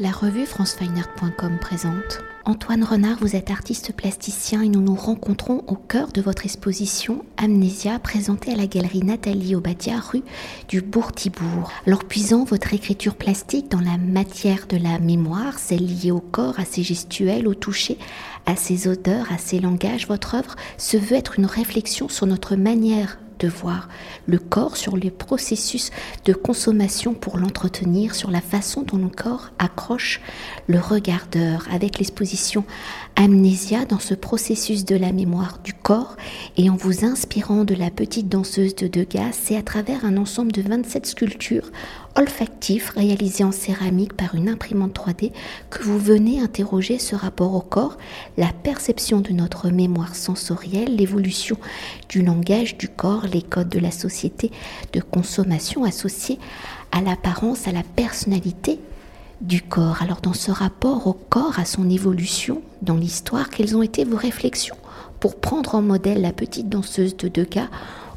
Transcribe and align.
La 0.00 0.12
revue 0.12 0.46
francefineart.com 0.46 1.58
présente. 1.60 2.20
Antoine 2.44 2.84
Renard, 2.84 3.18
vous 3.20 3.34
êtes 3.34 3.50
artiste 3.50 3.92
plasticien 3.92 4.62
et 4.62 4.68
nous 4.68 4.80
nous 4.80 4.94
rencontrons 4.94 5.64
au 5.66 5.74
cœur 5.74 6.12
de 6.12 6.20
votre 6.20 6.44
exposition 6.44 7.24
Amnésia 7.36 7.98
présentée 7.98 8.52
à 8.52 8.56
la 8.56 8.68
galerie 8.68 9.02
Nathalie 9.02 9.56
Obadia 9.56 9.98
rue 9.98 10.22
du 10.68 10.82
Bourg-Tibourg. 10.82 11.72
Alors 11.84 12.04
puisant 12.04 12.44
votre 12.44 12.72
écriture 12.74 13.16
plastique 13.16 13.72
dans 13.72 13.80
la 13.80 13.98
matière 13.98 14.68
de 14.68 14.76
la 14.76 15.00
mémoire, 15.00 15.58
celle 15.58 15.84
liée 15.84 16.12
au 16.12 16.20
corps, 16.20 16.60
à 16.60 16.64
ses 16.64 16.84
gestuels, 16.84 17.48
au 17.48 17.54
toucher, 17.54 17.98
à 18.46 18.54
ses 18.54 18.86
odeurs, 18.86 19.32
à 19.32 19.38
ses 19.38 19.58
langages, 19.58 20.06
votre 20.06 20.36
œuvre 20.36 20.54
se 20.76 20.96
veut 20.96 21.16
être 21.16 21.40
une 21.40 21.46
réflexion 21.46 22.08
sur 22.08 22.26
notre 22.26 22.54
manière 22.54 23.18
de 23.38 23.48
voir 23.48 23.88
le 24.26 24.38
corps, 24.38 24.76
sur 24.76 24.96
les 24.96 25.10
processus 25.10 25.90
de 26.24 26.32
consommation 26.32 27.14
pour 27.14 27.38
l'entretenir, 27.38 28.14
sur 28.14 28.30
la 28.30 28.40
façon 28.40 28.82
dont 28.82 28.98
le 28.98 29.08
corps 29.08 29.50
accroche 29.58 30.20
le 30.66 30.78
regardeur 30.78 31.66
avec 31.72 31.98
l'exposition 31.98 32.64
Amnésia 33.16 33.84
dans 33.84 33.98
ce 33.98 34.14
processus 34.14 34.84
de 34.84 34.96
la 34.96 35.12
mémoire 35.12 35.58
du 35.64 35.72
corps 35.72 36.16
et 36.56 36.70
en 36.70 36.76
vous 36.76 37.04
inspirant 37.04 37.64
de 37.64 37.74
la 37.74 37.90
petite 37.90 38.28
danseuse 38.28 38.76
de 38.76 38.86
Degas, 38.86 39.32
c'est 39.32 39.56
à 39.56 39.62
travers 39.62 40.04
un 40.04 40.16
ensemble 40.16 40.52
de 40.52 40.62
27 40.62 41.06
sculptures 41.06 41.70
olfactifs 42.16 42.90
réalisées 42.90 43.44
en 43.44 43.52
céramique 43.52 44.14
par 44.14 44.34
une 44.34 44.48
imprimante 44.48 44.94
3D 44.94 45.32
que 45.70 45.82
vous 45.82 45.98
venez 45.98 46.40
interroger 46.40 46.98
ce 46.98 47.14
rapport 47.14 47.54
au 47.54 47.60
corps, 47.60 47.96
la 48.36 48.52
perception 48.62 49.20
de 49.20 49.32
notre 49.32 49.70
mémoire 49.70 50.16
sensorielle, 50.16 50.96
l'évolution 50.96 51.56
du 52.08 52.22
langage 52.22 52.76
du 52.76 52.88
corps, 52.88 53.26
les 53.32 53.42
codes 53.42 53.68
de 53.68 53.78
la 53.78 53.90
société 53.90 54.50
de 54.92 55.00
consommation 55.00 55.84
associés 55.84 56.38
à 56.92 57.00
l'apparence, 57.00 57.68
à 57.68 57.72
la 57.72 57.82
personnalité 57.82 58.80
du 59.40 59.62
corps. 59.62 60.02
Alors 60.02 60.20
dans 60.20 60.32
ce 60.32 60.50
rapport 60.50 61.06
au 61.06 61.12
corps, 61.12 61.58
à 61.58 61.64
son 61.64 61.88
évolution 61.88 62.62
dans 62.82 62.96
l'histoire, 62.96 63.50
quelles 63.50 63.76
ont 63.76 63.82
été 63.82 64.04
vos 64.04 64.16
réflexions 64.16 64.76
pour 65.20 65.36
prendre 65.36 65.74
en 65.74 65.82
modèle 65.82 66.20
la 66.20 66.32
petite 66.32 66.68
danseuse 66.68 67.16
de 67.16 67.28
Degas 67.28 67.68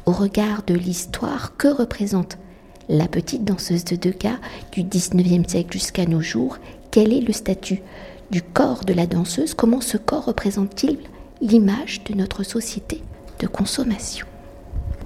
au 0.06 0.12
regard 0.12 0.62
de 0.66 0.74
l'histoire? 0.74 1.56
Que 1.56 1.68
représente 1.68 2.38
la 2.88 3.06
petite 3.06 3.44
danseuse 3.44 3.84
de 3.84 3.96
Degas 3.96 4.38
du 4.72 4.82
19e 4.82 5.48
siècle 5.48 5.72
jusqu'à 5.72 6.06
nos 6.06 6.20
jours 6.20 6.58
Quel 6.90 7.12
est 7.12 7.20
le 7.20 7.32
statut 7.32 7.82
du 8.30 8.42
corps 8.42 8.84
de 8.84 8.92
la 8.92 9.06
danseuse? 9.06 9.54
Comment 9.54 9.80
ce 9.80 9.96
corps 9.96 10.24
représente-t-il 10.24 10.98
l'image 11.40 12.02
de 12.04 12.14
notre 12.14 12.42
société 12.42 13.02
de 13.40 13.46
consommation? 13.46 14.26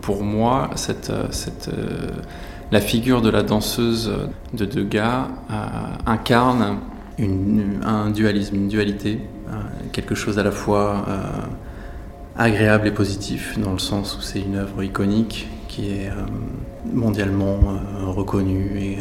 Pour 0.00 0.22
moi, 0.22 0.70
euh, 1.08 2.08
la 2.70 2.80
figure 2.80 3.22
de 3.22 3.30
la 3.30 3.42
danseuse 3.42 4.12
de 4.52 4.64
Degas 4.64 5.28
euh, 5.50 5.54
incarne 6.06 6.78
un 7.18 8.10
dualisme, 8.10 8.56
une 8.56 8.68
dualité, 8.68 9.20
euh, 9.48 9.52
quelque 9.92 10.14
chose 10.14 10.38
à 10.38 10.42
la 10.42 10.50
fois 10.50 11.06
agréable 12.36 12.88
et 12.88 12.90
positif, 12.90 13.58
dans 13.58 13.72
le 13.72 13.78
sens 13.78 14.16
où 14.18 14.20
c'est 14.20 14.40
une 14.40 14.56
œuvre 14.56 14.82
iconique 14.82 15.48
qui 15.76 15.90
est 15.90 16.10
mondialement 16.90 17.58
reconnue 18.06 18.78
et 18.78 18.98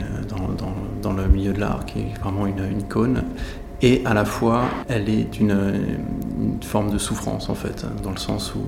dans, 1.01 1.13
le 1.13 1.27
milieu 1.27 1.53
de 1.53 1.59
l'art, 1.61 1.85
qui 1.85 1.99
est 1.99 2.19
vraiment 2.19 2.47
une, 2.47 2.79
icône. 2.79 3.23
Et 3.81 4.01
à 4.03 4.13
la 4.13 4.25
fois, 4.25 4.65
elle 4.89 5.07
est 5.07 5.39
une, 5.39 5.55
forme 6.61 6.91
de 6.91 6.97
souffrance, 6.97 7.49
en 7.49 7.55
fait, 7.55 7.85
dans 8.03 8.11
le 8.11 8.17
sens 8.17 8.53
où 8.55 8.59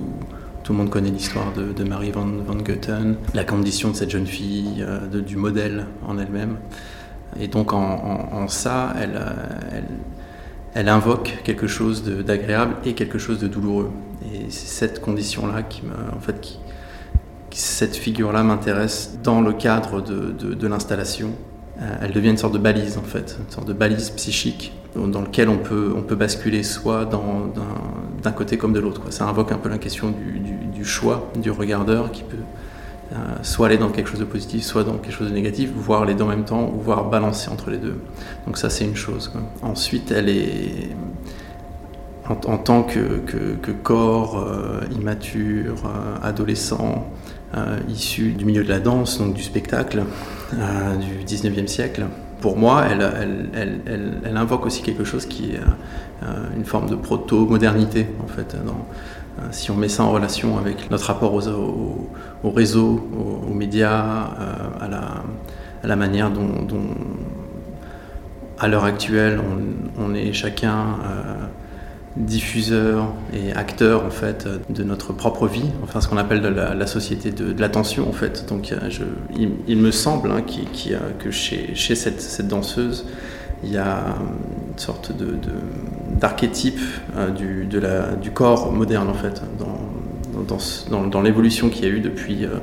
tout 0.64 0.72
le 0.72 0.78
monde 0.78 0.88
connaît 0.88 1.10
l'histoire 1.10 1.52
de, 1.52 1.84
Marie 1.84 2.10
van, 2.10 2.24
van 2.46 2.56
Goethen, 2.56 3.16
la 3.34 3.44
condition 3.44 3.90
de 3.90 3.94
cette 3.94 4.10
jeune 4.10 4.26
fille, 4.26 4.82
euh, 4.86 5.20
du 5.20 5.36
modèle 5.36 5.84
en 6.06 6.18
elle-même. 6.18 6.56
Et 7.38 7.48
donc 7.48 7.74
en, 7.74 8.48
ça, 8.48 8.94
elle, 8.98 9.20
elle, 10.74 10.88
invoque 10.88 11.42
quelque 11.44 11.66
chose 11.66 12.02
d'agréable 12.04 12.76
et 12.86 12.94
quelque 12.94 13.18
chose 13.18 13.38
de 13.38 13.48
douloureux. 13.48 13.90
Et 14.32 14.46
c'est 14.48 14.66
cette 14.66 15.02
condition-là 15.02 15.62
qui 15.62 15.82
me, 15.84 15.92
en 16.16 16.20
fait, 16.20 16.40
qui, 16.40 16.58
cette 17.50 17.96
figure-là 17.96 18.42
m'intéresse 18.42 19.18
dans 19.22 19.40
le 19.40 19.52
cadre 19.52 20.00
de, 20.00 20.66
l'installation. 20.66 21.30
Euh, 21.80 21.98
elle 22.02 22.12
devient 22.12 22.30
une 22.30 22.36
sorte 22.36 22.54
de 22.54 22.58
balise 22.58 22.98
en 22.98 23.02
fait, 23.02 23.38
une 23.38 23.52
sorte 23.52 23.68
de 23.68 23.72
balise 23.72 24.10
psychique 24.10 24.72
dans 24.96 25.20
lequel 25.20 25.48
on 25.48 25.58
peut, 25.58 25.92
on 25.96 26.02
peut 26.02 26.16
basculer 26.16 26.62
soit 26.62 27.04
d'un 27.04 28.32
côté 28.32 28.56
comme 28.56 28.72
de 28.72 28.80
l'autre. 28.80 29.02
Ça 29.10 29.26
invoque 29.26 29.52
un 29.52 29.58
peu 29.58 29.68
la 29.68 29.78
question 29.78 30.10
du, 30.10 30.40
du, 30.72 30.84
choix 30.84 31.30
du 31.36 31.50
regardeur 31.50 32.10
qui 32.10 32.22
peut 32.22 32.36
euh, 33.12 33.16
soit 33.42 33.66
aller 33.66 33.78
dans 33.78 33.90
quelque 33.90 34.08
chose 34.10 34.18
de 34.20 34.24
positif, 34.24 34.64
soit 34.64 34.84
dans 34.84 34.94
quelque 34.94 35.12
chose 35.12 35.28
de 35.28 35.34
négatif, 35.34 35.70
voire 35.74 36.04
les 36.04 36.14
deux 36.14 36.24
en 36.24 36.28
même 36.28 36.44
temps, 36.44 36.72
ou 36.74 36.80
voire 36.80 37.08
balancer 37.08 37.48
entre 37.50 37.70
les 37.70 37.78
deux. 37.78 37.98
Donc 38.46 38.58
ça 38.58 38.70
c'est 38.70 38.84
une 38.84 38.96
chose. 38.96 39.32
Ensuite, 39.62 40.10
elle 40.10 40.28
est 40.28 40.90
en, 42.28 42.58
tant 42.58 42.82
que, 42.82 43.20
que, 43.26 43.70
corps 43.70 44.38
euh, 44.38 44.80
immature, 44.98 45.76
adolescent, 46.22 47.06
issu 47.88 48.32
du 48.32 48.44
milieu 48.44 48.62
de 48.62 48.68
la 48.68 48.80
danse, 48.80 49.18
donc 49.18 49.34
du 49.34 49.42
spectacle 49.42 50.02
du 50.52 51.24
19e 51.24 51.66
siècle, 51.66 52.04
pour 52.40 52.56
moi, 52.56 52.84
elle, 52.88 54.36
invoque 54.36 54.66
aussi 54.66 54.82
quelque 54.82 55.04
chose 55.04 55.26
qui 55.26 55.54
est 55.54 55.60
euh, 56.22 56.26
une 56.56 56.64
forme 56.64 56.88
de 56.88 56.94
proto-modernité, 56.94 58.06
en 58.22 58.28
fait. 58.28 58.54
Euh, 58.54 59.42
si 59.50 59.70
on 59.70 59.76
met 59.76 59.88
ça 59.88 60.04
en 60.04 60.12
relation 60.12 60.58
avec 60.58 60.90
notre 60.90 61.06
rapport 61.06 61.34
aux, 61.34 61.48
aux, 61.48 62.50
réseaux, 62.50 63.08
aux, 63.48 63.54
médias, 63.54 64.30
euh, 64.40 64.84
à, 65.82 65.86
la, 65.86 65.96
manière 65.96 66.30
dont, 66.30 66.66
à 68.58 68.68
l'heure 68.68 68.84
actuelle, 68.84 69.40
on, 69.98 70.14
est 70.14 70.32
chacun 70.32 70.96
diffuseur 72.18 73.12
et 73.32 73.52
acteur 73.52 74.04
en 74.04 74.10
fait 74.10 74.48
de 74.68 74.82
notre 74.82 75.12
propre 75.12 75.46
vie, 75.46 75.70
enfin 75.84 76.00
ce 76.00 76.08
qu'on 76.08 76.16
appelle 76.16 76.42
la, 76.42 76.86
société 76.86 77.30
de, 77.30 77.54
l'attention 77.58 78.08
en 78.08 78.12
fait. 78.12 78.46
Donc 78.48 78.74
il, 79.36 79.76
me 79.76 79.90
semble 79.90 80.30
hein, 80.32 80.42
que 81.18 81.30
chez, 81.30 81.74
cette, 81.74 82.46
danseuse, 82.46 83.06
il 83.62 83.72
y 83.72 83.78
a 83.78 84.16
une 84.72 84.78
sorte 84.78 85.12
d'archétype 86.18 86.80
euh, 87.16 87.30
du, 87.30 88.30
corps 88.32 88.72
moderne 88.72 89.08
en 89.08 89.14
fait, 89.14 89.42
dans, 91.10 91.22
l'évolution 91.22 91.68
qu'il 91.68 91.84
y 91.84 91.88
a 91.88 91.90
eu 91.90 92.00
depuis 92.00 92.44
euh, 92.44 92.58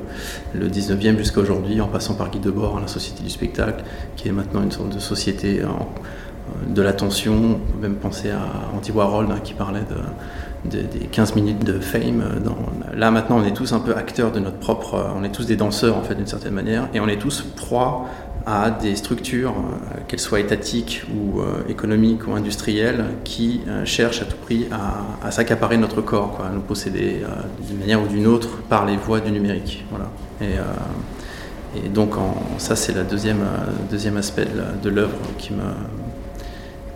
le 0.54 0.68
19e 0.68 1.16
jusqu'à 1.18 1.40
aujourd'hui, 1.40 1.80
en 1.80 1.88
passant 1.88 2.14
par 2.14 2.30
Guy 2.30 2.40
Debord, 2.40 2.78
la 2.80 2.88
société 2.88 3.22
du 3.22 3.30
spectacle, 3.30 3.84
qui 4.16 4.28
est 4.28 4.32
maintenant 4.32 4.62
une 4.62 4.72
sorte 4.72 4.94
de 4.94 4.98
société 4.98 5.62
en, 5.64 5.88
de 6.68 6.82
l'attention. 6.82 7.34
On 7.34 7.72
peut 7.72 7.82
même 7.82 7.96
penser 7.96 8.30
à 8.30 8.40
Andy 8.76 8.92
Warhol 8.92 9.26
hein, 9.30 9.40
qui 9.42 9.54
parlait 9.54 9.84
de, 10.64 10.80
des 10.82 11.06
15 11.06 11.34
minutes 11.34 11.64
de 11.64 11.78
fame. 11.78 12.22
là 12.94 13.10
maintenant, 13.10 13.38
on 13.38 13.44
est 13.44 13.54
tous 13.54 13.72
un 13.72 13.80
peu 13.80 13.94
acteurs 13.94 14.32
de 14.32 14.40
notre 14.40 14.58
propre. 14.58 15.12
On 15.16 15.24
est 15.24 15.30
tous 15.30 15.46
des 15.46 15.56
danseurs 15.56 15.96
en 15.96 16.02
fait 16.02 16.14
d'une 16.14 16.26
certaine 16.26 16.54
manière, 16.54 16.88
et 16.94 17.00
on 17.00 17.08
est 17.08 17.18
tous 17.18 17.42
proies 17.42 18.06
à 18.46 18.70
des 18.70 18.94
structures, 18.94 19.50
euh, 19.50 19.98
qu'elles 20.06 20.20
soient 20.20 20.38
étatiques 20.38 21.02
ou 21.12 21.40
euh, 21.40 21.64
économiques 21.68 22.28
ou 22.28 22.32
industrielles, 22.32 23.04
qui 23.24 23.60
euh, 23.66 23.84
cherchent 23.84 24.22
à 24.22 24.24
tout 24.24 24.36
prix 24.36 24.68
à, 24.70 25.30
s'accaparer 25.32 25.76
notre 25.76 26.00
corps, 26.00 26.30
quoi, 26.36 26.46
à 26.46 26.50
nous 26.50 26.60
posséder 26.60 27.22
d'une 27.66 27.78
manière 27.78 28.00
ou 28.00 28.06
d'une 28.06 28.28
autre 28.28 28.62
par 28.68 28.86
les 28.86 28.96
voies 28.96 29.18
du 29.18 29.32
numérique. 29.32 29.84
Voilà. 29.90 30.08
Et, 30.40 30.58
donc 31.92 32.14
ça 32.56 32.74
c'est 32.74 32.94
le 32.94 33.04
deuxième, 33.04 33.44
deuxième 33.90 34.16
aspect 34.16 34.46
de 34.82 34.88
l'œuvre 34.88 35.18
qui 35.36 35.52
me, 35.52 35.58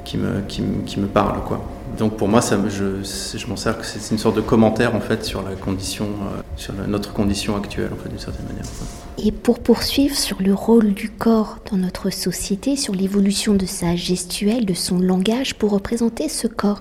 qui 0.05 0.17
me, 0.17 0.41
qui, 0.49 0.63
qui 0.87 1.01
me 1.01 1.07
parle. 1.07 1.43
Quoi. 1.45 1.61
Donc 1.99 2.17
pour 2.17 2.29
moi, 2.29 2.41
ça, 2.41 2.59
je, 2.69 3.03
je 3.37 3.47
m'en 3.47 3.57
sers 3.57 3.79
que 3.79 3.85
c'est 3.85 4.13
une 4.13 4.19
sorte 4.19 4.37
de 4.37 4.41
commentaire 4.41 4.95
en 4.95 5.01
fait 5.01 5.25
sur 5.25 5.43
la 5.43 5.55
condition, 5.55 6.05
euh, 6.05 6.41
sur 6.57 6.75
notre 6.89 7.13
condition 7.13 7.57
actuelle 7.57 7.91
en 7.93 7.97
fait 7.97 8.09
d'une 8.09 8.19
certaine 8.19 8.47
manière. 8.47 8.65
Et 9.19 9.33
pour 9.33 9.59
poursuivre 9.59 10.17
sur 10.17 10.41
le 10.41 10.55
rôle 10.55 10.95
du 10.95 11.11
corps 11.11 11.59
dans 11.71 11.77
notre 11.77 12.11
société, 12.11 12.77
sur 12.77 12.95
l'évolution 12.95 13.55
de 13.55 13.67
sa 13.67 13.97
gestuelle, 13.97 14.65
de 14.67 14.75
son 14.75 14.99
langage, 14.99 15.55
pour 15.57 15.73
représenter 15.73 16.29
ce 16.29 16.47
corps 16.47 16.81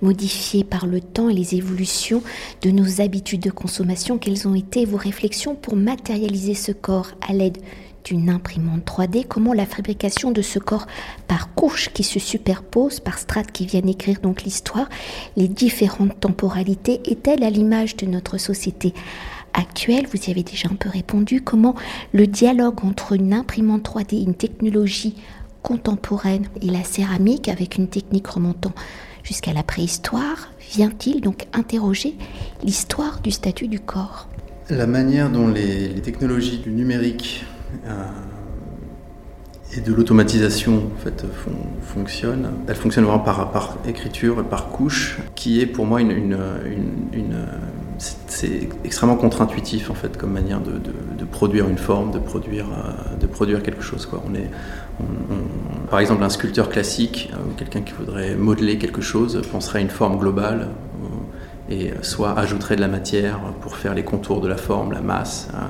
modifié 0.00 0.64
par 0.64 0.86
le 0.86 1.00
temps 1.00 1.28
et 1.28 1.34
les 1.34 1.54
évolutions 1.54 2.22
de 2.60 2.70
nos 2.70 3.00
habitudes 3.00 3.42
de 3.42 3.50
consommation, 3.50 4.18
quelles 4.18 4.46
ont 4.46 4.54
été 4.54 4.84
vos 4.84 4.96
réflexions 4.96 5.54
pour 5.54 5.76
matérialiser 5.76 6.54
ce 6.54 6.72
corps 6.72 7.12
à 7.26 7.32
l'aide 7.32 7.58
d'une 8.04 8.30
imprimante 8.30 8.84
3D, 8.84 9.26
comment 9.26 9.52
la 9.52 9.66
fabrication 9.66 10.30
de 10.30 10.42
ce 10.42 10.58
corps 10.58 10.86
par 11.28 11.54
couches 11.54 11.90
qui 11.92 12.02
se 12.02 12.18
superposent, 12.18 13.00
par 13.00 13.18
strates 13.18 13.52
qui 13.52 13.66
viennent 13.66 13.88
écrire 13.88 14.20
donc 14.20 14.42
l'histoire, 14.42 14.88
les 15.36 15.48
différentes 15.48 16.18
temporalités 16.20 17.00
est-elle 17.10 17.44
à 17.44 17.50
l'image 17.50 17.96
de 17.96 18.06
notre 18.06 18.38
société 18.38 18.94
actuelle? 19.54 20.06
Vous 20.12 20.20
y 20.26 20.30
avez 20.30 20.42
déjà 20.42 20.68
un 20.70 20.76
peu 20.76 20.88
répondu. 20.88 21.42
Comment 21.42 21.74
le 22.12 22.26
dialogue 22.26 22.84
entre 22.84 23.12
une 23.12 23.32
imprimante 23.32 23.88
3D, 23.88 24.24
une 24.24 24.34
technologie 24.34 25.16
contemporaine 25.62 26.46
et 26.60 26.66
la 26.66 26.84
céramique 26.84 27.48
avec 27.48 27.76
une 27.76 27.88
technique 27.88 28.26
remontant 28.26 28.72
jusqu'à 29.22 29.52
la 29.52 29.62
préhistoire 29.62 30.48
vient-il 30.72 31.20
donc 31.20 31.46
interroger 31.52 32.14
l'histoire 32.64 33.20
du 33.20 33.30
statut 33.30 33.68
du 33.68 33.78
corps? 33.78 34.28
La 34.70 34.86
manière 34.86 35.30
dont 35.30 35.48
les, 35.48 35.90
technologies 36.02 36.58
du 36.58 36.70
numérique 36.70 37.44
et 39.74 39.80
de 39.80 39.92
l'automatisation 39.92 40.90
en 40.94 41.02
fait 41.02 41.24
fonctionne. 41.82 42.50
Elle 42.66 42.76
fonctionne 42.76 43.04
vraiment 43.04 43.20
par, 43.20 43.76
écriture 43.86 44.44
par 44.44 44.68
couche, 44.68 45.18
qui 45.34 45.60
est 45.60 45.66
pour 45.66 45.86
moi 45.86 46.00
une, 46.00 46.36
c'est 48.26 48.68
extrêmement 48.84 49.16
contre-intuitif 49.16 49.90
en 49.90 49.94
fait 49.94 50.16
comme 50.16 50.32
manière 50.32 50.60
de, 50.60 51.24
produire 51.24 51.68
une 51.68 51.78
forme, 51.78 52.10
de 52.10 52.18
produire, 52.18 52.66
euh, 52.66 53.16
de 53.18 53.26
produire 53.26 53.62
quelque 53.62 53.82
chose. 53.82 54.06
Quoi. 54.06 54.22
On 54.28 54.34
est, 54.34 54.50
par 55.90 56.00
exemple, 56.00 56.22
un 56.22 56.28
sculpteur 56.28 56.68
classique 56.68 57.30
euh, 57.32 57.36
ou 57.48 57.54
quelqu'un 57.54 57.80
qui 57.80 57.92
voudrait 57.92 58.34
modeler 58.34 58.76
quelque 58.76 59.00
chose 59.00 59.40
penserait 59.50 59.78
à 59.78 59.82
une 59.82 59.88
forme 59.88 60.18
globale 60.18 60.68
euh, 61.04 61.72
et 61.72 61.92
soit 62.02 62.38
ajouterait 62.38 62.76
de 62.76 62.82
la 62.82 62.88
matière 62.88 63.38
pour 63.60 63.76
faire 63.76 63.94
les 63.94 64.04
contours 64.04 64.40
de 64.40 64.48
la 64.48 64.56
forme, 64.56 64.92
la 64.92 65.00
masse. 65.00 65.48
Hein, 65.54 65.68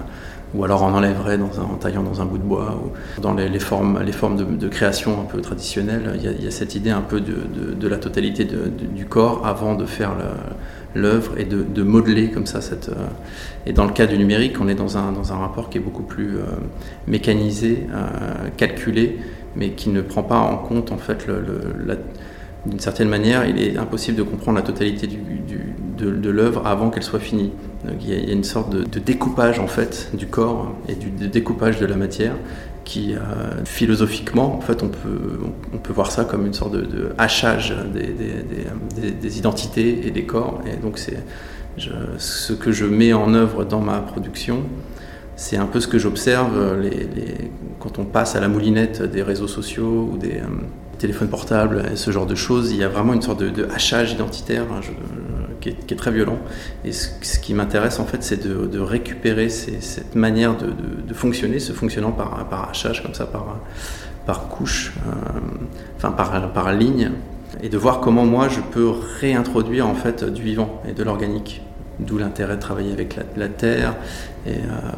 ou 0.55 0.65
alors 0.65 0.83
on 0.83 0.93
enlèverait 0.95 1.39
en 1.41 1.77
taillant 1.77 2.03
dans 2.03 2.21
un 2.21 2.27
bout 2.27 2.39
de 2.39 2.43
bois. 2.43 2.79
Ou 2.85 3.21
dans 3.21 3.35
les, 3.35 3.59
formes, 3.59 4.03
les 4.03 4.13
formes 4.13 4.37
de, 4.37 4.69
création 4.69 5.21
un 5.21 5.25
peu 5.25 5.41
traditionnelles, 5.41 6.19
il 6.23 6.45
y, 6.45 6.47
a, 6.47 6.51
cette 6.51 6.75
idée 6.75 6.91
un 6.91 7.01
peu 7.01 7.21
de, 7.21 7.89
la 7.89 7.99
totalité 7.99 8.45
du 8.45 9.07
corps 9.07 9.47
avant 9.47 9.75
de 9.75 9.87
faire 9.87 10.13
l'œuvre 10.95 11.39
et 11.39 11.45
de, 11.45 11.83
modeler 11.83 12.31
comme 12.31 12.47
ça. 12.47 12.61
Cette, 12.61 12.89
euh, 12.89 13.07
et 13.67 13.73
dans 13.73 13.85
le 13.85 13.93
cas 13.93 14.07
du 14.07 14.19
numérique, 14.19 14.61
on 14.61 14.69
est 14.69 14.75
dans 14.75 14.99
un, 14.99 15.13
dans 15.13 15.33
un 15.33 15.37
rapport 15.37 15.71
qui 15.71 15.79
est 15.79 15.81
beaucoup 15.81 16.03
plus 16.03 16.37
euh, 16.37 16.43
mécanisé, 17.07 17.87
euh, 17.93 18.49
calculé, 18.57 19.19
mais 19.57 19.71
qui 19.71 19.91
ne 19.91 20.01
prend 20.01 20.23
pas 20.23 20.39
en 20.39 20.57
compte 20.57 20.93
en 20.93 20.99
fait 20.99 21.27
le, 21.27 21.45
la, 21.85 21.97
d'une 22.67 22.81
certaine 22.81 23.09
manière, 23.09 23.45
il 23.47 23.61
est 23.61 23.77
impossible 23.77 24.17
de 24.17 24.23
comprendre 24.23 24.57
la 24.59 24.63
totalité 24.63 25.07
du, 25.07 25.19
de, 25.99 26.31
l'œuvre 26.31 26.67
avant 26.67 26.91
qu'elle 26.91 27.03
soit 27.03 27.21
finie. 27.21 27.53
il, 28.01 28.09
y 28.09 28.31
a, 28.31 28.33
une 28.33 28.45
sorte 28.45 28.71
de, 28.71 28.99
découpage 28.99 29.59
en 29.59 29.67
fait 29.67 30.11
du 30.15 30.27
corps 30.27 30.73
et 30.89 30.95
du 30.95 31.11
découpage 31.29 31.79
de 31.79 31.87
la 31.87 31.97
matière 31.97 32.35
qui, 32.85 33.15
euh, 33.15 33.65
philosophiquement, 33.65 34.57
en 34.57 34.61
fait, 34.61 34.83
on 34.83 34.89
peut, 34.89 35.39
on 35.73 35.79
peut 35.79 35.93
voir 35.93 36.11
ça 36.11 36.25
comme 36.25 36.47
une 36.47 36.55
sorte 36.55 36.73
de, 36.73 37.13
hachage 37.19 37.75
des, 37.95 39.39
identités 39.39 40.07
et 40.07 40.11
des 40.11 40.25
corps. 40.25 40.61
Et 40.67 40.77
donc, 40.77 40.99
c'est 40.99 41.19
ce 42.19 42.53
que 42.53 42.73
je 42.73 42.85
mets 42.85 43.13
en 43.13 43.35
œuvre 43.35 43.65
dans 43.65 43.81
ma 43.81 43.99
production. 43.99 44.65
C'est 45.37 45.57
un 45.57 45.67
peu 45.67 45.81
ce 45.81 45.89
que 45.89 45.99
j'observe 45.99 46.77
quand 47.79 47.99
on 47.99 48.05
passe 48.05 48.37
à 48.37 48.41
la 48.41 48.49
moulinette 48.49 49.03
des 49.03 49.23
réseaux 49.23 49.49
sociaux 49.49 50.11
ou 50.13 50.19
des, 50.19 50.39
euh, 50.39 50.47
téléphone 51.03 51.29
portable 51.29 51.97
ce 51.97 52.13
genre 52.13 52.27
de 52.27 52.37
choses, 52.37 52.71
il 52.71 52.77
y 52.77 52.85
a 52.85 52.89
vraiment 52.89 53.13
une 53.13 53.23
sorte 53.23 53.43
de, 53.43 53.65
hachage 53.75 54.13
identitaire 54.13 54.63
hein, 54.71 54.81
qui, 55.61 55.71
est, 55.71 55.97
très 55.97 56.13
violent. 56.13 56.39
Et 56.85 56.93
ce, 56.93 57.39
qui 57.41 57.55
m'intéresse 57.55 57.99
en 57.99 58.07
fait, 58.07 58.23
c'est 58.23 58.47
de, 58.47 58.79
récupérer 58.79 59.49
cette 59.49 60.15
manière 60.15 60.55
de, 60.57 61.15
fonctionner, 61.15 61.59
ce 61.59 61.73
fonctionnant 61.73 62.13
par, 62.13 62.69
hachage 62.71 63.03
comme 63.03 63.15
ça, 63.15 63.27
par, 63.27 63.59
par 64.27 64.49
couche, 64.49 64.93
euh, 65.09 65.13
enfin 65.97 66.13
par, 66.13 66.53
par 66.53 66.73
ligne, 66.73 67.11
et 67.63 67.69
de 67.69 67.77
voir 67.77 67.99
comment 67.99 68.25
moi 68.25 68.49
je 68.49 68.61
peux 68.61 68.89
réintroduire 69.21 69.89
en 69.89 69.95
fait 69.95 70.25
du 70.25 70.43
vivant 70.43 70.83
et 70.89 70.93
de 70.93 71.03
l'organique. 71.03 71.63
D'où 72.01 72.19
l'intérêt 72.19 72.57
de 72.57 72.61
travailler 72.61 72.93
avec 72.93 73.17
la, 73.37 73.49
terre, 73.49 73.95
euh, 74.47 74.51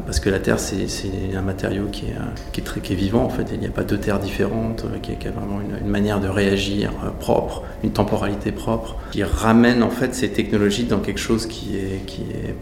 parce 0.05 0.19
que 0.21 0.29
la 0.29 0.39
terre 0.39 0.59
c'est 0.59 0.87
un 1.35 1.41
matériau 1.41 1.87
qui 1.91 2.05
est, 2.05 2.15
euh, 2.15 2.61
très, 2.63 2.79
vivant 2.95 3.23
en 3.23 3.29
fait. 3.29 3.47
Il 3.51 3.59
n'y 3.59 3.67
a 3.67 3.71
pas 3.71 3.83
deux 3.83 3.97
terres 3.97 4.19
différentes, 4.19 4.85
euh, 4.85 4.97
qui, 4.99 5.11
a 5.11 5.31
vraiment 5.31 5.59
une, 5.61 5.87
manière 5.87 6.21
de 6.21 6.29
réagir 6.29 6.91
propre, 7.19 7.63
une 7.83 7.91
temporalité 7.91 8.51
propre, 8.51 8.95
qui 9.11 9.23
ramène 9.23 9.83
en 9.83 9.89
fait 9.89 10.15
ces 10.15 10.29
technologies 10.29 10.85
dans 10.85 10.99
quelque 10.99 11.19
chose 11.19 11.47
qui 11.47 11.75
est 11.75 12.55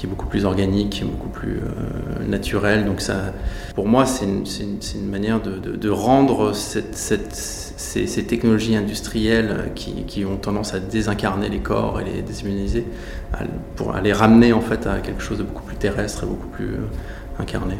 qui 0.00 0.06
est 0.06 0.08
beaucoup 0.08 0.28
plus 0.28 0.46
organique, 0.46 1.04
beaucoup 1.04 1.28
plus 1.28 1.60
naturel. 2.26 2.86
Donc 2.86 3.02
ça, 3.02 3.34
pour 3.74 3.86
moi, 3.86 4.06
c'est 4.06 4.24
une, 4.24 4.46
une, 4.94 5.10
manière 5.10 5.42
de, 5.42 5.58
de, 5.58 5.90
rendre 5.90 6.54
ces, 6.54 8.24
technologies 8.26 8.76
industrielles 8.76 9.70
qui, 9.74 10.04
qui, 10.06 10.24
ont 10.24 10.38
tendance 10.38 10.72
à 10.72 10.80
désincarner 10.80 11.50
les 11.50 11.58
corps 11.58 12.00
et 12.00 12.04
les 12.04 12.22
déshumaniser, 12.22 12.86
pour 13.76 13.92
les 13.92 14.14
ramener 14.14 14.54
en 14.54 14.62
fait 14.62 14.86
à 14.86 15.00
quelque 15.00 15.20
chose 15.20 15.36
de 15.36 15.42
beaucoup 15.42 15.64
plus 15.64 15.76
terrestre 15.76 16.24
et 16.24 16.26
beaucoup 16.26 16.48
plus 16.48 16.76
euh, 16.76 17.38
incarné. 17.38 17.74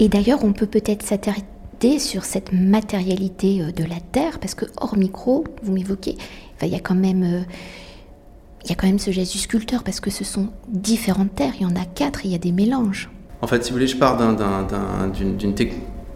Et 0.00 0.08
d'ailleurs, 0.08 0.44
on 0.44 0.52
peut 0.52 0.66
peut-être 0.66 1.04
s'attarder 1.04 2.00
sur 2.00 2.24
cette 2.24 2.52
matérialité 2.52 3.62
euh, 3.62 3.70
de 3.70 3.84
la 3.84 4.00
Terre, 4.10 4.40
parce 4.40 4.56
que 4.56 4.64
hors 4.80 4.96
micro, 4.96 5.44
vous 5.62 5.72
m'évoquez, 5.72 6.16
il 6.60 6.68
y 6.68 6.74
a 6.74 6.80
quand 6.80 6.96
même... 6.96 7.22
Euh, 7.22 7.42
il 8.64 8.70
y 8.70 8.72
a 8.72 8.74
quand 8.74 8.86
même 8.86 8.98
ce 8.98 9.10
geste 9.10 9.32
du 9.32 9.38
sculpteur 9.38 9.82
parce 9.82 10.00
que 10.00 10.10
ce 10.10 10.24
sont 10.24 10.48
différentes 10.68 11.34
terres, 11.34 11.54
il 11.58 11.62
y 11.62 11.66
en 11.66 11.76
a 11.76 11.84
quatre, 11.84 12.24
et 12.24 12.28
il 12.28 12.32
y 12.32 12.34
a 12.34 12.38
des 12.38 12.52
mélanges. 12.52 13.10
En 13.40 13.46
fait, 13.46 13.64
si 13.64 13.70
vous 13.70 13.76
voulez, 13.76 13.88
je 13.88 13.96
pars 13.96 14.16
d'une 15.12 15.54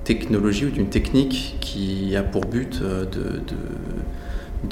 technologie 0.05 0.67
ou 0.67 0.71
d'une 0.71 0.89
technique 0.89 1.57
qui 1.61 2.15
a 2.15 2.23
pour 2.23 2.45
but 2.45 2.81
euh, 2.83 3.05
de, 3.05 3.43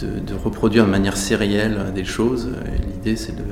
de, 0.07 0.35
reproduire 0.35 0.87
de 0.87 0.91
manière 0.91 1.17
sérielle 1.17 1.93
des 1.95 2.05
choses. 2.05 2.49
L'idée, 2.89 3.17
c'est 3.17 3.35
de, 3.35 3.43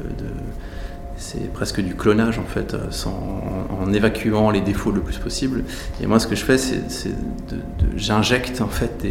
c'est 1.17 1.53
presque 1.53 1.81
du 1.81 1.95
clonage 1.95 2.39
en 2.39 2.45
fait, 2.45 2.75
en, 3.07 3.93
évacuant 3.93 4.51
les 4.51 4.61
défauts 4.61 4.91
le 4.91 5.01
plus 5.01 5.19
possible. 5.19 5.65
Et 6.03 6.07
moi, 6.07 6.19
ce 6.19 6.27
que 6.27 6.35
je 6.35 6.45
fais, 6.45 6.59
c'est, 6.59 7.09
de, 7.09 7.59
j'injecte 7.97 8.61
en 8.61 8.69
fait 8.69 9.05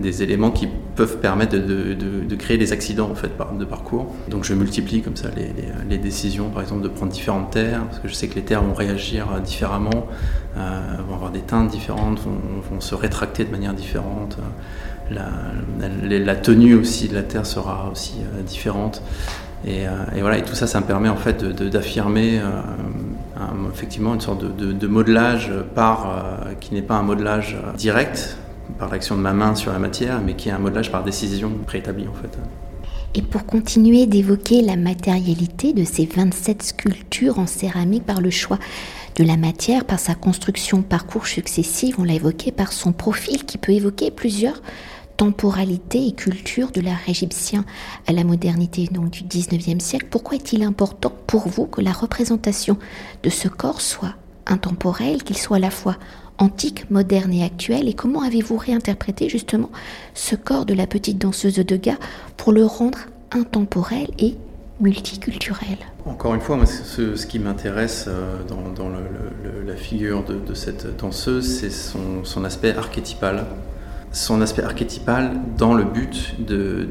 des, 0.00 0.22
éléments 0.22 0.50
qui 0.50 0.68
peuvent 0.96 1.18
permettre 1.18 1.56
de, 1.56 2.34
créer 2.36 2.58
des 2.58 2.72
accidents 2.72 3.10
en 3.10 3.14
fait 3.14 3.30
de 3.58 3.64
parcours. 3.64 4.12
Donc, 4.28 4.44
je 4.44 4.54
multiplie 4.54 5.02
comme 5.02 5.16
ça 5.16 5.28
les, 5.88 5.98
décisions, 5.98 6.50
par 6.50 6.62
exemple, 6.62 6.82
de 6.82 6.88
prendre 6.88 7.12
différentes 7.12 7.50
terres, 7.50 7.84
parce 7.86 8.00
que 8.00 8.08
je 8.08 8.14
sais 8.14 8.28
que 8.28 8.34
les 8.34 8.42
terres 8.42 8.62
vont 8.62 8.74
réagir 8.74 9.40
différemment, 9.44 10.08
euh, 10.56 10.96
vont 11.06 11.14
avoir 11.14 11.30
des 11.30 11.40
teintes 11.40 11.70
différentes, 11.70 12.20
vont, 12.20 12.80
se 12.80 12.94
rétracter 12.94 13.44
de 13.44 13.50
manière 13.50 13.74
différente. 13.74 14.38
La, 15.10 15.28
la, 16.02 16.36
tenue 16.36 16.74
aussi 16.74 17.08
de 17.08 17.14
la 17.14 17.22
terre 17.22 17.46
sera 17.46 17.90
aussi 17.92 18.14
euh, 18.20 18.42
différente. 18.42 19.02
Et, 19.64 19.86
euh, 19.86 19.90
et, 20.16 20.20
voilà, 20.20 20.38
et 20.38 20.42
tout 20.42 20.54
ça, 20.54 20.66
ça 20.66 20.80
me 20.80 20.86
permet 20.86 21.08
en 21.08 21.16
fait 21.16 21.44
d'affirmer 21.44 22.38
euh, 22.38 22.50
effectivement 23.72 24.14
une 24.14 24.20
sorte 24.20 24.44
de, 24.44 24.72
de, 24.72 24.86
modelage 24.86 25.52
par, 25.74 26.06
euh, 26.06 26.52
qui 26.60 26.74
n'est 26.74 26.82
pas 26.82 26.96
un 26.96 27.02
modelage 27.02 27.56
direct 27.76 28.36
par 28.78 28.90
l'action 28.90 29.16
de 29.16 29.20
ma 29.20 29.32
main 29.32 29.54
sur 29.54 29.72
la 29.72 29.78
matière, 29.78 30.20
mais 30.20 30.34
qui 30.34 30.48
est 30.48 30.52
un 30.52 30.58
modelage 30.58 30.90
par 30.90 31.04
décision 31.04 31.50
préétablie 31.66 32.08
en 32.08 32.14
fait. 32.14 32.36
Et 33.14 33.22
pour 33.22 33.44
continuer 33.44 34.06
d'évoquer 34.06 34.62
la 34.62 34.76
matérialité 34.76 35.74
de 35.74 35.84
ces 35.84 36.06
27 36.06 36.62
sculptures 36.62 37.38
en 37.38 37.46
céramique 37.46 38.04
par 38.04 38.20
le 38.20 38.30
choix 38.30 38.58
de 39.16 39.24
la 39.24 39.36
matière, 39.36 39.84
par 39.84 40.00
sa 40.00 40.14
construction, 40.14 40.80
parcours 40.80 41.26
successifs, 41.26 41.98
on 41.98 42.04
l'a 42.04 42.14
évoqué, 42.14 42.52
par 42.52 42.72
son 42.72 42.92
profil 42.92 43.44
qui 43.44 43.58
peut 43.58 43.72
évoquer 43.72 44.10
plusieurs 44.10 44.62
temporalité 45.22 46.04
et 46.04 46.10
culture 46.10 46.72
de 46.72 46.80
l'art 46.80 47.08
égyptien 47.08 47.64
à 48.08 48.12
la 48.12 48.24
modernité 48.24 48.88
donc 48.90 49.10
du 49.10 49.22
19e 49.22 49.78
siècle, 49.78 50.08
pourquoi 50.10 50.34
est-il 50.34 50.64
important 50.64 51.12
pour 51.28 51.46
vous 51.46 51.66
que 51.66 51.80
la 51.80 51.92
représentation 51.92 52.76
de 53.22 53.30
ce 53.30 53.46
corps 53.46 53.80
soit 53.80 54.16
intemporelle, 54.48 55.22
qu'il 55.22 55.38
soit 55.38 55.58
à 55.58 55.60
la 55.60 55.70
fois 55.70 55.94
antique, 56.38 56.90
moderne 56.90 57.32
et 57.32 57.44
actuel? 57.44 57.86
Et 57.86 57.94
comment 57.94 58.22
avez-vous 58.22 58.56
réinterprété 58.56 59.28
justement 59.28 59.70
ce 60.14 60.34
corps 60.34 60.66
de 60.66 60.74
la 60.74 60.88
petite 60.88 61.18
danseuse 61.18 61.54
de 61.54 61.62
Degas 61.62 61.98
pour 62.36 62.50
le 62.50 62.66
rendre 62.66 62.98
intemporel 63.30 64.08
et 64.18 64.34
multiculturel? 64.80 65.78
Encore 66.04 66.34
une 66.34 66.40
fois, 66.40 66.58
ce, 66.66 67.26
qui 67.26 67.38
m'intéresse 67.38 68.06
euh, 68.08 68.42
dans, 68.48 68.88
la 68.88 69.76
figure 69.76 70.24
de, 70.24 70.54
cette 70.54 70.96
danseuse, 70.96 71.60
c'est 71.60 71.70
son 71.70 72.44
aspect 72.44 72.74
archétypal 72.74 73.46
son 74.12 74.40
aspect 74.40 74.62
archétypal 74.62 75.32
dans 75.56 75.74
le 75.74 75.84
but 75.84 76.34
de, 76.38 76.86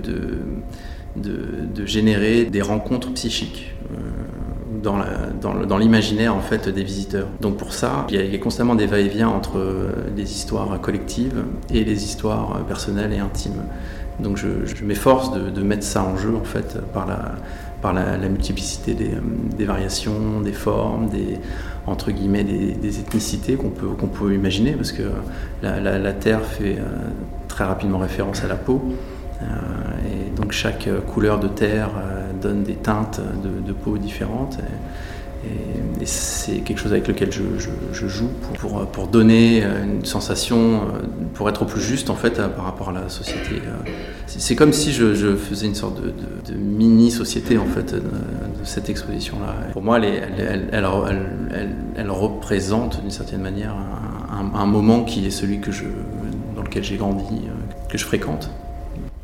de, 1.16 1.86
générer 1.86 2.46
des 2.46 2.62
rencontres 2.62 3.12
psychiques. 3.14 3.74
Euh, 3.92 3.96
dans 4.82 5.78
l'imaginaire 5.78 6.36
en 6.36 6.40
fait 6.40 6.68
des 6.68 6.84
visiteurs. 6.84 7.28
Donc 7.40 7.58
pour 7.58 7.72
ça, 7.72 8.08
il 8.10 8.16
y 8.16 8.36
a, 8.36 8.38
constamment 8.40 8.74
des 8.74 8.88
va-et-vient 8.88 9.30
entre 9.30 9.60
les 10.16 10.24
histoires 10.24 10.82
collectives 10.82 11.44
et 11.72 11.84
les 11.84 12.04
histoires 12.04 12.66
personnelles 12.66 13.14
et 13.14 13.20
intimes. 13.20 13.64
Donc 14.20 14.38
je, 14.38 14.84
m'efforce 14.84 15.32
de, 15.34 15.62
mettre 15.62 15.84
ça 15.84 16.04
en 16.04 16.18
jeu 16.18 16.36
en 16.36 16.44
fait 16.44 16.80
par 16.94 17.06
la, 17.06 17.36
par 17.82 17.94
la, 17.94 18.18
multiplicité 18.28 18.94
des, 18.94 19.12
des, 19.56 19.66
variations, 19.66 20.42
des 20.42 20.54
formes, 20.54 21.10
des, 21.10 21.40
entre 21.88 22.12
guillemets 22.12 22.44
des, 22.44 23.00
ethnicités 23.00 23.56
qu'on 23.56 23.70
peut, 23.70 23.88
qu'on 23.88 24.08
peut 24.08 24.34
imaginer, 24.34 24.74
parce 24.74 24.92
que 24.92 25.04
la, 25.62 26.14
Terre 26.14 26.44
fait 26.44 26.78
euh, 26.78 26.84
très 27.48 27.64
rapidement 27.64 27.98
référence 27.98 28.44
à 28.44 28.48
la 28.48 28.56
peau. 28.56 28.82
Euh, 29.42 29.46
et 30.06 30.40
donc 30.40 30.52
chaque 30.52 30.88
couleur 31.08 31.40
de 31.40 31.48
terre 31.48 31.90
euh, 31.98 32.32
donne 32.40 32.64
des 32.64 32.76
teintes 32.76 33.20
de, 33.44 33.74
peau 33.74 33.98
différentes. 33.98 34.60
Et, 34.60 36.06
c'est 36.06 36.58
quelque 36.58 36.80
chose 36.80 36.92
avec 36.92 37.08
lequel 37.08 37.32
je, 37.32 38.08
joue 38.08 38.30
pour, 38.60 38.86
pour, 38.88 39.08
donner 39.08 39.64
une 39.64 40.04
sensation, 40.04 40.82
pour 41.36 41.48
être 41.48 41.64
plus 41.66 41.82
juste 41.82 42.10
en 42.10 42.16
fait 42.16 42.42
par 42.56 42.66
rapport 42.66 42.90
à 42.90 42.92
la 42.92 43.10
société. 43.10 43.62
C'est 44.38 44.56
comme 44.56 44.74
si 44.74 44.94
je, 44.94 45.36
faisais 45.36 45.68
une 45.68 45.76
sorte 45.76 46.02
de, 46.02 46.54
mini-société 46.54 47.58
en 47.58 47.66
fait 47.66 47.94
de, 47.94 48.02
cette 48.64 48.90
exposition-là. 48.90 49.56
Pour 49.74 49.82
moi, 49.82 50.00
elle, 50.00 50.86
représente 52.10 53.02
d'une 53.02 53.12
certaine 53.12 53.42
manière 53.42 53.76
un, 54.32 54.66
moment 54.66 55.04
qui 55.04 55.26
est 55.26 55.32
celui 55.32 55.60
que 55.60 55.72
je, 55.72 55.84
dans 56.56 56.62
lequel 56.62 56.84
j'ai 56.84 56.98
grandi, 56.98 57.42
que 57.90 57.98
je 57.98 58.06
fréquente. 58.06 58.50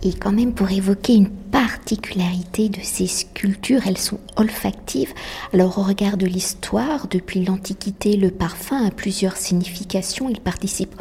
Et 0.04 0.14
quand 0.14 0.32
même, 0.32 0.54
pour 0.54 0.70
évoquer 0.70 1.16
une 1.16 1.30
particularité 1.30 2.70
de 2.70 2.80
ces 2.84 3.08
sculptures, 3.08 3.82
elles 3.88 3.98
sont 3.98 4.20
olfactives. 4.36 5.12
Alors, 5.54 5.80
au 5.80 5.84
regard 5.84 6.18
de 6.18 6.28
l'histoire, 6.28 7.08
depuis 7.08 7.44
l'Antiquité, 7.44 8.16
le 8.16 8.30
parfum 8.30 8.86
a 8.86 8.92
plusieurs 8.92 9.38
significations. 9.38 10.30
Il 10.30 10.40
participe 10.40 10.96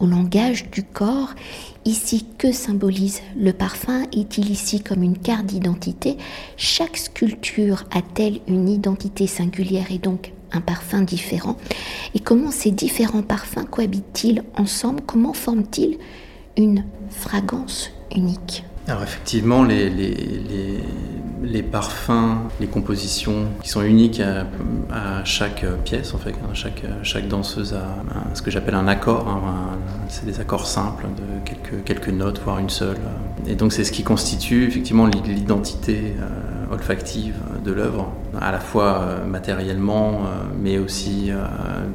au 0.00 0.06
langage 0.06 0.70
du 0.70 0.82
corps. 0.82 1.34
Ici, 1.84 2.26
que 2.38 2.52
symbolise 2.52 3.20
le 3.36 3.52
parfum? 3.52 4.02
Est-il 4.12 4.50
ici 4.50 4.80
comme 4.80 5.02
une 5.02 5.18
carte 5.18 5.46
d'identité? 5.46 6.16
Chaque 6.56 6.96
sculpture 6.96 7.84
a-t-elle 7.92 8.40
une 8.48 8.68
identité 8.68 9.26
singulière 9.26 9.86
et 9.90 9.98
donc 9.98 10.32
un 10.52 10.60
parfum 10.60 11.02
différent? 11.02 11.56
Et 12.14 12.20
comment 12.20 12.50
ces 12.50 12.70
différents 12.70 13.22
parfums 13.22 13.66
cohabitent-ils 13.70 14.42
ensemble? 14.56 15.02
Comment 15.06 15.32
forment-ils 15.32 15.98
une 16.56 16.84
fragrance 17.10 17.90
unique? 18.14 18.64
Alors 18.88 19.02
effectivement, 19.02 19.64
les, 19.64 19.90
les, 19.90 20.80
parfums, 21.62 22.48
les 22.60 22.66
compositions 22.66 23.46
qui 23.62 23.68
sont 23.68 23.82
uniques 23.82 24.20
à, 24.20 25.24
chaque 25.24 25.64
pièce, 25.84 26.14
en 26.14 26.18
fait, 26.18 26.30
hein, 26.30 26.54
chaque, 26.54 26.82
chaque 27.02 27.28
danseuse 27.28 27.74
a 27.74 27.86
ce 28.34 28.42
que 28.42 28.50
j'appelle 28.50 28.74
un 28.74 28.88
accord, 28.88 29.26
hein, 29.28 29.78
c'est 30.08 30.26
des 30.26 30.40
accords 30.40 30.66
simples 30.66 31.06
de 31.16 31.80
quelques, 31.84 32.08
notes, 32.08 32.40
voire 32.44 32.58
une 32.58 32.70
seule. 32.70 32.96
Et 33.46 33.54
donc 33.54 33.72
c'est 33.72 33.84
ce 33.84 33.92
qui 33.92 34.02
constitue 34.02 34.64
effectivement 34.64 35.06
l'identité 35.06 36.14
euh, 36.18 36.74
olfactive 36.74 37.36
de 37.64 37.72
l'œuvre, 37.72 38.12
à 38.40 38.52
la 38.52 38.58
fois 38.58 39.00
euh, 39.00 39.26
matériellement, 39.26 40.12
euh, 40.12 40.44
mais 40.60 40.78
aussi 40.78 41.30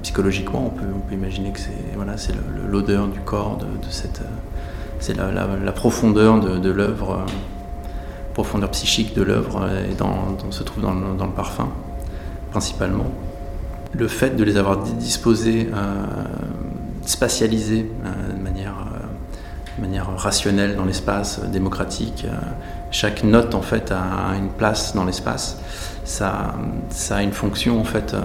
psychologiquement. 0.02 0.74
On 0.74 0.78
peut, 0.78 1.14
imaginer 1.14 1.52
que 1.52 1.60
c'est 1.60 2.36
l'odeur 2.70 3.08
du 3.08 3.20
corps 3.20 3.58
de, 3.58 3.66
c'est 5.00 5.18
la, 5.18 5.72
profondeur 5.72 6.40
de, 6.40 6.72
l'œuvre, 6.72 7.26
profondeur 8.34 8.72
psychique 8.72 9.14
de 9.16 9.22
l'œuvre, 9.22 9.62
euh, 9.64 9.92
et 9.92 9.96
dans, 9.96 10.38
se 10.52 10.64
trouve 10.64 10.84
dans 10.84 10.94
le, 10.94 11.32
parfum, 11.36 11.70
principalement. 12.52 13.12
Le 13.94 14.08
fait 14.08 14.36
de 14.36 14.44
les 14.44 14.58
avoir 14.58 14.78
disposés, 14.78 15.70
euh, 15.74 16.06
spatialisés 17.06 17.92
de 18.36 18.42
manière, 18.42 18.86
manière 19.80 20.16
rationnelle 20.16 20.76
dans 20.76 20.86
l'espace, 20.86 21.42
démocratique, 21.46 22.26
chaque 22.92 23.24
note 23.24 23.54
en 23.56 23.62
fait 23.62 23.92
a 23.92 24.36
une 24.38 24.50
place 24.50 24.96
dans 24.96 25.04
l'espace 25.04 25.58
ça, 26.04 26.54
a 27.12 27.22
une 27.22 27.32
fonction 27.32 27.80
en 27.80 27.84
fait 27.84 28.14
euh, 28.14 28.22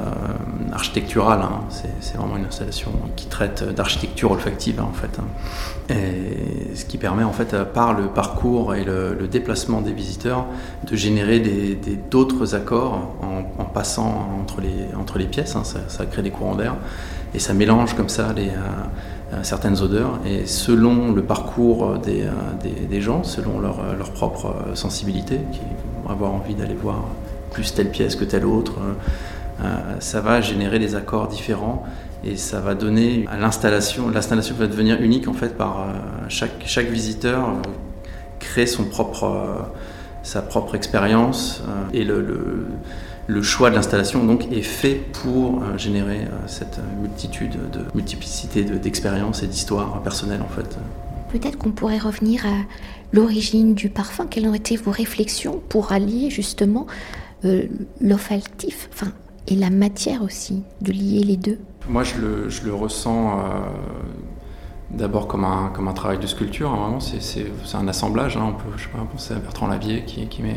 architecturale. 0.76 1.40
Hein. 1.42 1.60
C'est 2.00 2.16
vraiment 2.16 2.36
une 2.36 2.44
installation 2.44 2.92
qui 3.16 3.26
traite 3.26 3.64
d'architecture 3.74 4.30
olfactive 4.30 4.80
en 4.80 4.92
fait. 4.92 5.18
Hein. 5.18 5.94
Et 5.94 6.76
ce 6.76 6.84
qui 6.84 6.98
permet 6.98 7.24
en 7.24 7.32
fait 7.32 7.56
par 7.64 7.92
le 7.94 8.08
parcours 8.08 8.74
et 8.74 8.84
le, 8.84 9.26
déplacement 9.26 9.80
des 9.80 9.92
visiteurs 9.92 10.46
de 10.88 10.94
générer 10.94 11.40
d'autres 12.10 12.54
accords 12.54 13.16
en, 13.22 13.64
passant 13.64 14.28
entre 14.40 14.60
les, 14.60 15.24
pièces. 15.26 15.56
Hein. 15.56 15.64
Ça, 15.64 16.06
crée 16.06 16.22
des 16.22 16.30
courants 16.30 16.54
d'air 16.54 16.76
et 17.34 17.38
ça 17.38 17.54
mélange 17.54 17.94
comme 17.94 18.08
ça 18.08 18.32
les, 18.32 18.48
euh, 18.48 19.42
certaines 19.42 19.80
odeurs. 19.82 20.20
Et 20.24 20.46
selon 20.46 21.12
le 21.12 21.22
parcours 21.22 21.98
des, 21.98 23.00
gens, 23.00 23.24
selon 23.24 23.58
leur, 23.58 23.78
leur 23.98 24.12
propre 24.12 24.54
sensibilité, 24.74 25.40
qui 25.52 25.60
vont 26.04 26.10
avoir 26.10 26.32
envie 26.32 26.54
d'aller 26.54 26.74
voir 26.80 27.02
plus 27.56 27.74
telle 27.74 27.90
pièce 27.90 28.16
que 28.16 28.24
telle 28.24 28.44
autre. 28.44 28.74
Euh, 28.78 28.82
euh, 28.82 29.35
ça 30.00 30.20
va 30.20 30.40
générer 30.40 30.78
des 30.78 30.94
accords 30.94 31.28
différents 31.28 31.84
et 32.24 32.36
ça 32.36 32.60
va 32.60 32.74
donner 32.74 33.24
à 33.30 33.36
l'installation, 33.36 34.08
l'installation 34.08 34.54
va 34.56 34.66
devenir 34.66 35.00
unique 35.00 35.28
en 35.28 35.32
fait 35.32 35.56
par 35.56 35.80
euh, 35.80 35.92
chaque, 36.28 36.64
chaque 36.66 36.88
visiteur 36.88 37.54
crée 38.40 38.66
son 38.66 38.84
propre, 38.84 39.70
sa 40.22 40.42
propre 40.42 40.74
expérience 40.74 41.62
et 41.92 42.04
le, 42.04 42.66
le, 43.26 43.42
choix 43.42 43.70
de 43.70 43.76
l'installation 43.76 44.24
donc 44.24 44.50
est 44.52 44.62
fait 44.62 45.00
pour 45.22 45.62
générer 45.78 46.20
cette 46.46 46.78
multitude 47.00 47.56
de 47.72 47.80
multiplicité 47.94 48.62
d'expériences 48.62 49.42
et 49.42 49.46
d'histoires 49.46 50.02
personnelles 50.02 50.42
en 50.42 50.54
fait. 50.54 50.76
Peut-être 51.30 51.58
qu'on 51.58 51.72
pourrait 51.72 51.98
revenir 51.98 52.46
à 52.46 52.56
l'origine 53.12 53.74
du 53.74 53.88
parfum. 53.88 54.26
Quelles 54.26 54.46
ont 54.46 54.54
été 54.54 54.76
vos 54.76 54.90
réflexions 54.90 55.60
pour 55.68 55.92
allier 55.92 56.30
justement 56.30 56.86
euh, 57.44 57.64
l'olfactif 58.00 58.88
enfin, 58.92 59.12
et 59.48 59.54
la 59.54 59.70
matière 59.70 60.22
aussi, 60.22 60.62
de 60.80 60.92
lier 60.92 61.22
les 61.22 61.36
deux 61.36 61.58
Moi, 61.88 62.02
je 62.02 62.16
le, 62.20 62.48
je 62.48 62.64
le 62.64 62.74
ressens 62.74 63.38
euh, 63.38 63.42
d'abord 64.90 65.28
comme 65.28 65.44
un, 65.44 65.70
comme 65.74 65.88
un 65.88 65.92
travail 65.92 66.18
de 66.18 66.26
sculpture. 66.26 66.72
Hein, 66.72 66.98
c'est 67.00 67.46
un 67.74 67.88
assemblage. 67.88 68.36
Hein. 68.36 68.46
on 68.48 68.52
peut 68.52 68.76
je 68.76 68.84
sais 68.84 68.88
pas, 68.88 68.98
penser 68.98 69.34
à 69.34 69.38
Bertrand 69.38 69.68
Lavier 69.68 70.04
qui, 70.04 70.26
qui 70.26 70.42
met 70.42 70.56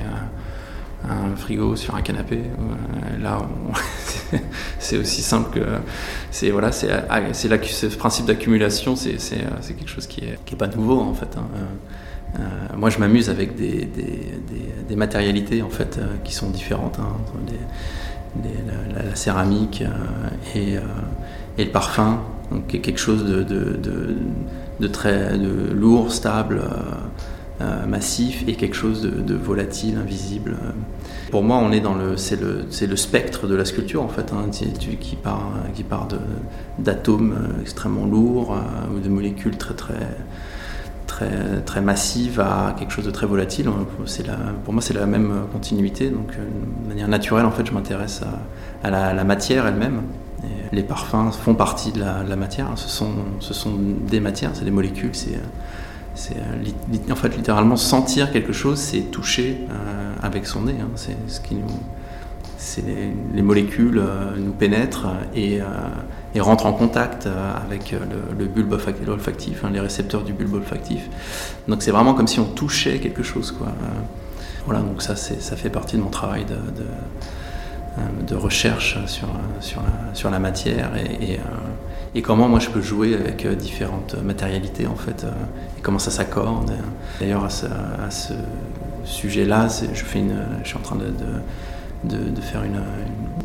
un, 1.08 1.36
frigo 1.36 1.76
sur 1.76 1.96
un 1.96 2.02
canapé. 2.02 2.40
Euh, 2.40 3.22
là, 3.22 3.48
c'est 4.80 4.98
aussi 4.98 5.22
simple 5.22 5.60
que. 5.60 5.66
C'est 6.32 6.50
voilà, 6.50 6.72
c'est 6.72 6.90
ce 6.92 7.96
principe 7.96 8.26
d'accumulation, 8.26 8.96
c'est 8.96 9.18
quelque 9.18 9.90
chose 9.90 10.08
qui 10.08 10.22
est, 10.22 10.40
qui 10.46 10.56
est 10.56 10.58
pas 10.58 10.68
nouveau 10.68 11.00
en 11.00 11.14
fait. 11.14 11.38
Hein. 11.38 11.46
Euh, 12.36 12.40
moi, 12.78 12.90
je 12.90 13.00
m'amuse 13.00 13.30
avec 13.30 13.56
des, 13.56 13.88
des, 14.88 14.96
matérialités 14.96 15.62
en 15.62 15.70
fait 15.70 15.98
euh, 15.98 16.16
qui 16.24 16.34
sont 16.34 16.50
différentes, 16.50 17.00
la, 18.44 19.16
céramique 19.16 19.84
euh, 19.84 20.58
et, 20.58 20.76
et, 21.58 21.66
le 21.66 21.72
parfum, 21.72 22.22
donc 22.52 22.68
quelque 22.68 23.00
chose 23.00 23.26
de, 23.26 23.44
de 24.80 24.88
très 24.88 25.38
lourd, 25.38 26.12
stable, 26.12 26.62
massif, 27.88 28.46
et 28.48 28.54
quelque 28.54 28.76
chose 28.76 29.02
de, 29.02 29.36
volatile, 29.36 29.98
invisible. 30.02 30.56
Pour 31.32 31.44
moi, 31.44 31.58
on 31.58 31.72
est 31.72 31.82
dans 31.82 31.94
le, 31.94 32.16
c'est 32.18 32.40
le, 32.40 32.66
le 32.88 32.96
spectre 32.96 33.48
de 33.48 33.56
la 33.56 33.66
sculpture 33.66 34.02
en 34.02 34.08
fait, 34.08 34.32
hein, 34.34 34.50
qui, 34.50 35.16
part, 35.16 35.52
qui 35.76 35.84
part 35.84 36.08
d'atomes 36.80 37.36
extrêmement 37.62 38.06
lourds 38.06 38.58
ou 38.96 39.00
de 39.00 39.10
molécules 39.10 39.58
très 39.58 39.74
très 39.74 40.08
très, 41.66 41.82
massive 41.82 42.40
à 42.40 42.76
quelque 42.78 42.92
chose 42.92 43.06
de 43.06 43.12
très 43.12 43.28
volatile. 43.28 43.70
C'est 44.06 44.26
pour 44.64 44.74
moi, 44.74 44.82
c'est 44.82 44.94
la 44.94 45.06
même 45.06 45.44
continuité. 45.52 46.10
Donc, 46.10 46.32
euh, 46.32 46.46
de 46.84 46.90
manière 46.90 47.08
naturelle, 47.08 47.46
en 47.46 47.52
fait, 47.52 47.66
je 47.66 47.74
m'intéresse 47.74 48.22
à, 48.84 48.90
la, 48.90 49.24
matière 49.24 49.68
elle-même. 49.68 50.02
Les 50.72 50.84
parfums 50.84 51.32
font 51.32 51.56
partie 51.56 51.92
de 51.92 52.00
la, 52.00 52.36
matière. 52.36 52.68
Ce 52.76 52.88
sont, 52.88 53.12
ce 53.40 53.54
sont 53.54 53.74
des 54.08 54.20
matières, 54.20 54.52
c'est 54.54 54.66
des 54.66 54.72
molécules. 54.72 55.12
C'est, 55.14 56.36
en 57.12 57.16
fait 57.16 57.36
littéralement 57.36 57.78
sentir 57.78 58.32
quelque 58.32 58.52
chose, 58.52 58.78
c'est 58.78 59.10
toucher 59.12 59.62
euh, 59.70 60.14
avec 60.22 60.46
son 60.46 60.64
nez. 60.64 60.76
Hein. 60.82 60.90
C'est 60.96 61.16
ce 61.28 61.40
qui 61.40 61.56
nous, 61.56 61.68
les, 63.34 63.42
molécules 63.42 64.00
euh, 64.00 64.36
nous 64.38 64.52
pénètrent 64.52 65.08
et 65.34 65.60
et 66.36 66.42
rentre 66.42 66.66
en 66.66 66.74
contact 66.74 67.26
euh, 67.26 67.54
avec 67.56 67.94
euh, 67.94 68.00
le, 68.38 68.46
bulbe 68.46 68.74
olfactif, 69.08 69.64
hein, 69.64 69.70
les 69.72 69.80
récepteurs 69.80 70.24
du 70.24 70.34
bulbe 70.34 70.56
olfactif. 70.56 71.10
Donc 71.68 71.82
c'est 71.82 71.92
vraiment 71.92 72.14
comme 72.14 72.28
si 72.28 72.40
on 72.40 72.46
touchait 72.46 73.00
quelque 73.00 73.24
chose. 73.24 73.52
Quoi. 73.52 73.68
Euh, 73.68 73.88
voilà, 74.66 74.82
donc 74.82 75.02
ça, 75.02 75.16
ça 75.16 75.56
fait 75.56 75.70
partie 75.70 75.98
de 75.98 76.02
mon 76.02 76.10
travail 76.10 76.46
de, 76.46 78.36
recherche 78.36 78.98
sur, 79.08 79.28
sur, 80.14 80.30
la, 80.30 80.40
matière 80.40 80.92
et, 82.14 82.22
comment 82.22 82.48
moi 82.48 82.60
je 82.60 82.70
peux 82.70 82.82
jouer 82.82 83.16
avec 83.16 83.46
différentes 83.58 84.16
matérialités 84.24 84.88
en 84.88 84.96
fait, 84.96 85.26
et 85.78 85.82
comment 85.82 86.00
ça 86.00 86.12
s'accorde. 86.12 86.72
D'ailleurs 87.20 87.44
à 87.44 87.50
ce, 87.50 88.34
sujet-là, 89.04 89.68
je, 89.68 90.00
je 90.00 90.68
suis 90.70 90.78
en 90.78 90.82
train 90.82 90.96
de, 90.96 91.06
faire 92.42 92.64
une, 92.64 92.82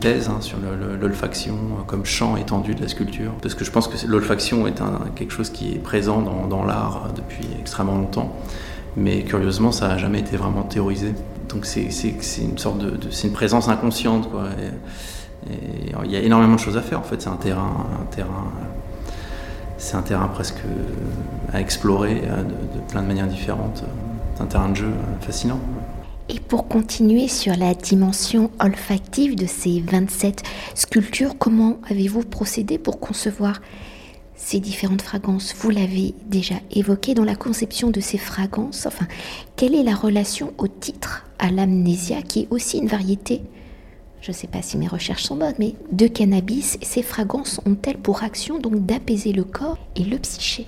thèse 0.00 0.28
hein, 0.28 0.38
sur 0.40 0.58
l'olfaction 1.00 1.54
comme 1.86 2.04
champ 2.04 2.36
étendu 2.36 2.74
de 2.74 2.82
la 2.82 2.88
sculpture. 2.88 3.32
Parce 3.40 3.54
que 3.54 3.64
je 3.64 3.70
pense 3.70 3.88
que 3.88 4.06
l'olfaction 4.06 4.66
est 4.66 4.74
quelque 5.14 5.32
chose 5.32 5.50
qui 5.50 5.72
est 5.72 5.78
présent 5.78 6.20
dans, 6.20 6.64
l'art 6.64 7.08
depuis 7.14 7.46
extrêmement 7.58 7.96
longtemps. 7.96 8.34
Mais 8.96 9.22
curieusement, 9.22 9.72
ça 9.72 9.88
n'a 9.88 9.98
jamais 9.98 10.20
été 10.20 10.36
vraiment 10.36 10.62
théorisé. 10.62 11.14
Donc 11.48 11.66
c'est 11.66 11.82
une 11.82 12.54
de, 12.54 13.32
présence 13.32 13.68
inconsciente. 13.68 14.30
Quoi. 14.30 14.44
Il 16.04 16.10
y 16.10 16.16
a 16.16 16.20
énormément 16.20 16.54
de 16.54 16.60
choses 16.60 16.76
à 16.76 16.82
faire. 16.82 17.00
En 17.00 17.04
fait, 17.04 17.22
c'est 17.22 17.30
un 17.30 17.36
terrain, 17.36 17.86
c'est 19.78 19.96
un 19.96 20.02
terrain 20.02 20.28
presque 20.28 20.62
à 21.52 21.60
explorer 21.60 22.22
euh, 22.24 22.42
de, 22.42 22.78
de 22.78 22.90
plein 22.90 23.02
de 23.02 23.06
manières 23.06 23.26
différentes. 23.26 23.84
C'est 24.34 24.42
un 24.42 24.46
terrain 24.46 24.70
de 24.70 24.76
jeu 24.76 24.86
euh, 24.86 25.20
fascinant. 25.20 25.60
Et 26.30 26.40
pour 26.40 26.68
continuer 26.68 27.28
sur 27.28 27.54
la 27.54 27.74
dimension 27.74 28.50
olfactive 28.58 29.36
de 29.36 29.46
ces 29.46 29.80
27 29.80 30.42
sculptures, 30.74 31.36
comment 31.38 31.78
avez-vous 31.90 32.22
procédé 32.22 32.78
pour 32.78 32.98
concevoir 32.98 33.60
ces 34.34 34.58
différentes 34.58 35.02
fragrances? 35.02 35.54
Vous 35.54 35.68
l'avez 35.68 36.14
déjà 36.26 36.54
évoqué 36.70 37.12
dans 37.14 37.24
la 37.24 37.36
conception 37.36 37.90
de 37.90 38.00
ces 38.00 38.16
fragrances. 38.16 38.86
Enfin, 38.86 39.06
quelle 39.56 39.74
est 39.74 39.82
la 39.82 39.94
relation 39.94 40.54
au 40.56 40.66
titre, 40.66 41.26
à 41.38 41.50
l'amnésia, 41.50 42.22
qui 42.22 42.40
est 42.40 42.48
aussi 42.50 42.78
une 42.78 42.88
variété? 42.88 43.42
Je 44.22 44.30
ne 44.30 44.34
sais 44.34 44.46
pas 44.46 44.62
si 44.62 44.78
mes 44.78 44.88
recherches 44.88 45.24
sont 45.24 45.36
bonnes, 45.36 45.54
mais 45.58 45.74
de 45.92 46.06
cannabis, 46.06 46.78
ces 46.80 47.02
fragrances 47.02 47.60
ont-elles 47.66 47.98
pour 47.98 48.22
action 48.22 48.58
donc 48.58 48.86
d'apaiser 48.86 49.32
le 49.32 49.44
corps 49.44 49.76
et 49.94 50.04
le 50.04 50.18
psyché? 50.18 50.66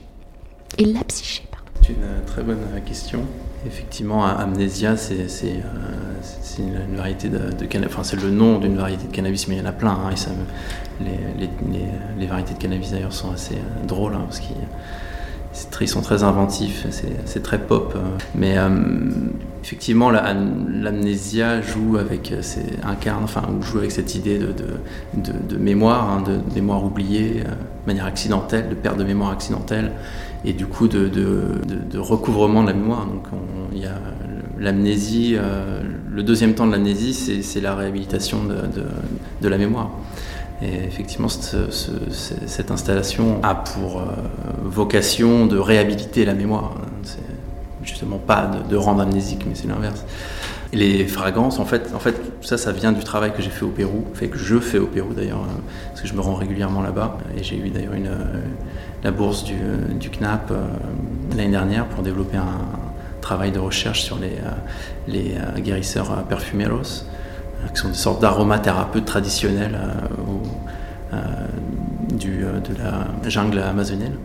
Et 0.77 0.85
la 0.85 1.03
psyché? 1.05 1.46
C'est 1.87 1.93
une 1.93 2.25
très 2.27 2.43
bonne 2.43 2.59
question. 2.85 3.21
Effectivement, 3.65 4.25
amnésia, 4.25 4.97
c'est 4.97 5.17
une, 6.59 6.97
variété 6.97 7.29
de. 7.29 7.39
Enfin, 7.87 8.03
c'est 8.03 8.21
le 8.21 8.31
nom 8.31 8.59
d'une 8.59 8.77
variété 8.77 9.07
de 9.07 9.13
cannabis, 9.13 9.47
mais 9.47 9.57
il 9.57 9.59
y 9.59 9.63
en 9.63 9.67
a 9.67 9.73
plein. 9.73 9.93
Hein, 9.93 10.15
les, 11.01 12.27
variétés 12.27 12.55
de 12.55 12.59
cannabis 12.59 12.91
d'ailleurs 12.91 13.13
sont 13.13 13.33
assez 13.33 13.55
euh, 13.55 13.87
drôles 13.87 14.15
hein, 14.15 14.23
parce 14.25 14.41
qu'ils 14.41 14.57
ils 15.81 15.89
sont 15.89 16.03
très 16.03 16.23
inventifs, 16.23 16.87
c'est 17.25 17.43
très 17.43 17.59
pop. 17.59 17.95
Euh. 17.95 18.01
Mais 18.35 18.59
euh, 18.59 18.69
effectivement, 19.63 20.11
l'amnésia 20.11 21.61
joue 21.61 21.99
avec, 21.99 22.35
incarne, 22.83 23.25
enfin, 23.25 23.43
joue 23.61 23.79
avec 23.79 23.93
cette 23.93 24.15
idée 24.17 24.39
de, 24.39 24.53
de, 25.15 25.57
mémoire, 25.57 26.11
hein, 26.11 26.25
de 26.27 26.41
mémoire 26.55 26.85
oubliée, 26.85 27.45
de 27.87 27.93
manière 27.93 28.07
accidentelle, 28.07 28.69
de 28.69 28.75
perte 28.75 28.99
de 28.99 29.05
mémoire 29.05 29.31
accidentelle, 29.31 29.93
et 30.45 30.53
du 30.53 30.67
coup 30.67 30.89
de, 30.89 31.09
recouvrement 31.99 32.63
de 32.63 32.69
la 32.69 32.75
mémoire. 32.75 33.07
Donc, 33.07 33.27
il 33.73 33.79
y 33.79 33.87
a 33.87 33.99
l'amnésie, 34.59 35.37
le 36.11 36.23
deuxième 36.23 36.55
temps 36.55 36.67
de 36.67 36.73
l'amnésie, 36.73 37.15
c'est 37.43 37.61
la 37.61 37.75
réhabilitation 37.75 38.39
de, 38.45 39.49
la 39.49 39.59
mémoire. 39.59 39.91
Et 40.63 40.85
effectivement, 40.85 41.29
cette 41.29 42.71
installation 42.71 43.41
a 43.43 43.55
pour 43.55 43.99
euh, 43.99 44.05
vocation 44.65 45.45
de 45.45 45.59
réhabiliter 45.59 46.25
la 46.25 46.33
mémoire. 46.33 46.73
C'est 47.03 47.19
justement 47.83 48.17
pas 48.17 48.51
de, 48.69 48.77
rendre 48.77 49.03
amnésique, 49.03 49.45
mais 49.47 49.55
c'est 49.55 49.69
l'inverse. 49.69 50.03
Les 50.77 51.07
fragrances, 51.07 51.59
en 51.59 51.65
fait, 51.65 51.91
en 51.95 51.99
fait, 51.99 52.21
ça, 52.43 52.59
ça 52.59 52.73
vient 52.73 52.93
du 52.93 53.03
travail 53.03 53.33
que 53.33 53.43
j'ai 53.43 53.51
fait 53.51 53.65
au 53.65 53.71
Pérou, 53.71 54.05
fait 54.15 54.29
que 54.29 54.39
je 54.39 54.59
fais 54.59 54.79
au 54.79 54.87
Pérou 54.87 55.13
d'ailleurs, 55.15 55.43
euh, 55.43 55.61
parce 55.89 56.03
que 56.03 56.09
je 56.09 56.15
me 56.15 56.21
rends 56.21 56.35
régulièrement 56.35 56.83
là-bas. 56.83 57.19
Et 57.37 57.43
j'ai 57.43 57.57
eu 57.57 57.71
d'ailleurs 57.71 57.95
euh, 57.95 58.41
la 59.03 59.11
bourse 59.11 59.45
du, 59.45 59.57
CNAP 60.11 60.53
l'année 61.37 61.51
dernière 61.51 61.87
pour 61.87 62.03
développer 62.03 62.37
un 62.37 62.59
travail 63.21 63.51
de 63.51 63.59
recherche 63.59 64.03
sur 64.03 64.19
les, 64.19 65.35
guérisseurs 65.63 66.25
perfumeros 66.25 67.05
qui 67.75 67.81
sont 67.81 67.89
des 67.89 67.95
sortes 67.95 68.23
d'aromathérapeutes 68.23 69.05
traditionnels 69.05 69.79
euh, 69.81 71.15
euh, 71.15 71.17
du, 72.13 72.45
euh, 72.45 72.61
de 72.61 72.75
la 72.79 73.29
jungle 73.29 73.59
amazonienne, 73.61 74.17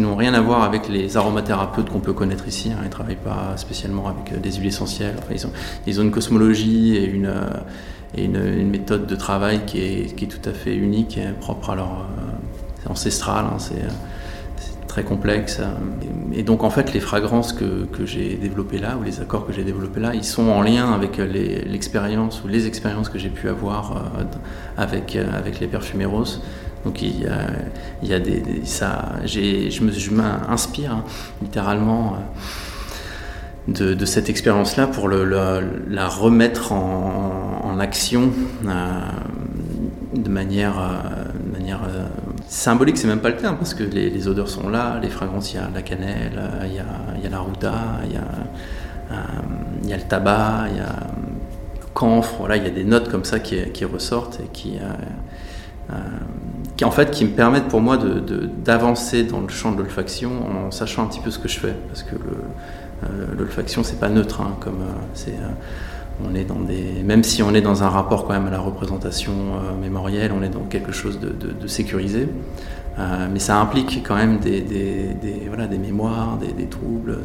n'ont 0.00 0.16
rien 0.16 0.34
à 0.34 0.40
voir 0.40 0.62
avec 0.62 0.88
les 0.88 1.16
aromathérapeutes 1.16 1.90
qu'on 1.90 2.00
peut 2.00 2.12
connaître 2.12 2.46
ici. 2.48 2.70
Hein. 2.72 2.78
Ils 2.82 2.86
ne 2.86 2.90
travaillent 2.90 3.16
pas 3.16 3.56
spécialement 3.56 4.08
avec 4.08 4.40
des 4.40 4.52
huiles 4.52 4.68
essentielles. 4.68 5.16
ils, 5.86 6.00
ont, 6.00 6.02
une 6.02 6.10
cosmologie 6.10 6.96
et 6.96 7.04
une, 7.04 7.32
une, 8.16 8.68
méthode 8.68 9.06
de 9.06 9.16
travail 9.16 9.60
qui 9.66 9.80
est, 9.80 10.16
qui 10.16 10.28
tout 10.28 10.48
à 10.48 10.52
fait 10.52 10.74
unique 10.74 11.18
et 11.18 11.26
propre 11.40 11.70
à 11.70 11.76
leur. 11.76 12.06
c'est 12.82 12.90
ancestral. 12.90 13.44
Hein. 13.46 13.58
c'est 13.58 13.82
très 14.96 15.04
complexe. 15.04 15.60
Et 16.32 16.42
donc 16.42 16.64
en 16.64 16.70
fait, 16.70 16.94
les 16.94 17.00
fragrances 17.00 17.52
que, 17.52 18.06
j'ai 18.06 18.36
développées 18.36 18.78
là, 18.78 18.96
ou 18.98 19.02
les 19.04 19.20
accords 19.20 19.46
que 19.46 19.52
j'ai 19.52 19.62
développés 19.62 20.00
là, 20.00 20.14
ils 20.14 20.24
sont 20.24 20.48
en 20.48 20.62
lien 20.62 20.90
avec 20.90 21.18
l'expérience 21.18 22.42
ou 22.42 22.48
les 22.48 22.66
expériences 22.66 23.10
que 23.10 23.18
j'ai 23.18 23.28
pu 23.28 23.50
avoir 23.50 23.92
euh, 23.92 24.22
avec, 24.78 25.14
euh, 25.14 25.26
avec 25.36 25.60
les 25.60 25.66
perfumeros. 25.66 26.40
Donc 26.86 27.02
il 27.02 27.20
y 27.20 27.26
a, 27.26 27.48
il 28.02 28.08
y 28.08 28.14
a 28.14 28.20
des, 28.20 28.42
je 29.24 29.68
je 29.70 30.10
m'inspire 30.12 30.92
hein, 30.92 31.04
littéralement 31.42 32.16
euh, 33.68 33.94
de, 33.94 34.04
cette 34.06 34.30
expérience-là 34.30 34.86
pour 34.86 35.08
le, 35.08 35.24
la 35.24 36.08
remettre 36.08 36.72
en, 36.72 37.78
action 37.80 38.30
de 38.62 40.30
manière, 40.30 40.76
de 41.44 41.52
manière 41.52 41.80
symbolique, 42.48 42.96
c'est 42.96 43.06
même 43.06 43.20
pas 43.20 43.28
le 43.28 43.36
terme, 43.36 43.56
parce 43.56 43.74
que 43.74 43.82
les, 43.82 44.28
odeurs 44.28 44.48
sont 44.48 44.68
là, 44.68 44.98
les 45.02 45.10
fragrances, 45.10 45.52
il 45.52 45.56
y 45.56 45.58
a 45.58 45.68
la 45.74 45.82
cannelle, 45.82 46.40
il 46.64 46.74
y 46.74 46.78
a, 46.78 46.86
il 47.16 47.22
y 47.22 47.26
a 47.26 47.30
la 47.30 47.40
ruta, 47.40 47.74
il 48.06 48.12
y 48.12 48.16
a, 48.16 48.20
euh, 49.10 49.14
il 49.82 49.90
y 49.90 49.92
a 49.92 49.96
le 49.96 50.02
tabac, 50.02 50.68
il 50.70 50.78
y 50.78 50.80
a 50.80 50.96
camphre, 51.96 52.36
voilà, 52.40 52.56
il 52.56 52.62
y 52.62 52.66
a 52.66 52.70
des 52.70 52.84
notes 52.84 53.08
comme 53.08 53.24
ça 53.24 53.40
qui, 53.40 53.84
ressortent 53.84 54.40
et 54.40 54.48
qui, 54.52 54.76
euh, 54.76 54.92
euh, 55.90 55.94
qui, 56.76 56.84
en 56.84 56.90
fait, 56.90 57.10
qui 57.10 57.24
me 57.24 57.30
permettent 57.30 57.68
pour 57.68 57.80
moi 57.80 57.98
d'avancer 58.64 59.24
de, 59.24 59.30
dans 59.30 59.40
le 59.40 59.48
champ 59.48 59.72
de 59.72 59.78
l'olfaction 59.78 60.30
en 60.66 60.70
sachant 60.70 61.04
un 61.04 61.06
petit 61.06 61.20
peu 61.20 61.30
ce 61.30 61.38
que 61.38 61.48
je 61.48 61.58
fais, 61.58 61.74
parce 61.88 62.02
que 62.02 62.16
l'olfaction, 63.36 63.82
c'est 63.82 64.00
pas 64.00 64.08
neutre, 64.08 64.40
hein, 64.40 64.56
comme 64.60 64.80
c'est 65.14 65.34
on 66.24 66.34
est 66.34 66.44
dans 66.44 66.60
des, 66.60 67.02
même 67.04 67.22
si 67.22 67.42
on 67.42 67.54
est 67.54 67.60
dans 67.60 67.82
un 67.82 67.88
rapport 67.88 68.26
quand 68.26 68.32
même 68.32 68.46
à 68.46 68.50
la 68.50 68.58
représentation 68.58 69.32
euh, 69.32 69.80
mémorielle, 69.80 70.32
on 70.32 70.42
est 70.42 70.48
dans 70.48 70.64
quelque 70.64 70.92
chose 70.92 71.18
de, 71.20 71.66
sécurisé. 71.66 72.28
Euh, 72.98 73.26
mais 73.30 73.40
ça 73.40 73.60
implique 73.60 74.02
quand 74.06 74.14
même 74.14 74.38
des, 74.38 74.64
voilà, 75.48 75.66
des 75.66 75.76
mémoires, 75.76 76.38
des, 76.38 76.66
troubles. 76.66 77.18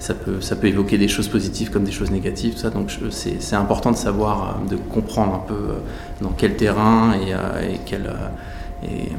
ça, 0.00 0.14
peut, 0.14 0.40
ça 0.40 0.56
peut 0.56 0.66
évoquer 0.66 0.98
des 0.98 1.06
choses 1.06 1.28
positives 1.28 1.70
comme 1.70 1.84
des 1.84 1.92
choses 1.92 2.10
négatives. 2.10 2.56
Ça. 2.56 2.70
Donc 2.70 2.90
c'est 3.10 3.54
important 3.54 3.92
de 3.92 3.96
savoir, 3.96 4.56
euh, 4.64 4.70
de 4.70 4.76
comprendre 4.76 5.34
un 5.34 5.46
peu 5.46 5.76
dans 6.20 6.30
quel 6.30 6.56
terrain 6.56 7.12
et, 7.14 7.30
et, 7.30 7.80
quel, 7.86 8.10
et 8.82 9.10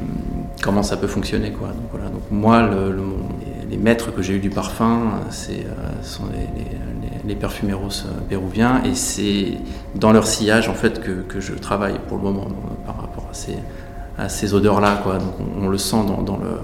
comment 0.62 0.84
ça 0.84 0.98
peut 0.98 1.08
fonctionner. 1.08 1.52
Quoi. 1.52 1.70
Donc, 1.70 1.88
voilà. 1.91 2.10
Donc 2.10 2.24
moi, 2.32 2.62
le, 2.63 2.96
les 3.70 3.78
maîtres 3.78 4.13
que 4.13 4.22
j'ai 4.22 4.36
eu 4.36 4.39
du 4.39 4.50
parfum, 4.50 5.22
c'est 5.30 5.65
sont 6.04 6.26
les, 6.32 6.48
les 7.28 7.36
perfumeros 7.36 8.06
euh, 8.06 8.20
péruviens, 8.28 8.82
et 8.84 8.96
c'est 8.96 9.58
dans 9.96 10.12
leur 10.12 10.26
sillage 10.26 10.70
en 10.70 10.74
fait 10.74 11.02
que, 11.02 11.39
je 11.39 11.54
travaille 11.54 12.00
pour 12.08 12.17
le 12.17 12.24
moment 12.24 12.48
par 12.86 13.00
rapport 13.02 13.28
à 13.30 13.34
ces, 13.34 13.58
à 14.17 14.30
ces 14.30 14.54
odeurs-là. 14.54 15.02
Quoi. 15.04 15.17
Donc 15.17 15.36
on, 15.62 15.67
le 15.67 15.78
sent 15.78 16.04
dans, 16.08 16.22
dans 16.22 16.38
le 16.38 16.62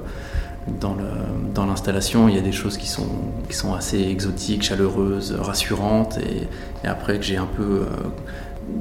dans, 0.79 1.65
l'installation, 1.65 2.29
il 2.29 2.35
y 2.35 2.37
a 2.37 2.41
des 2.41 2.53
choses 2.53 2.77
qui 2.77 2.87
sont, 2.87 3.07
qui 3.49 3.55
sont 3.55 3.73
assez 3.73 3.99
exotiques, 3.99 4.63
chaleureuses, 4.63 5.35
rassurantes, 5.37 6.17
et, 6.19 6.47
après 6.87 7.17
que 7.17 7.23
j'ai 7.23 7.37
un 7.37 7.45
peu 7.45 7.63
euh, 7.63 7.85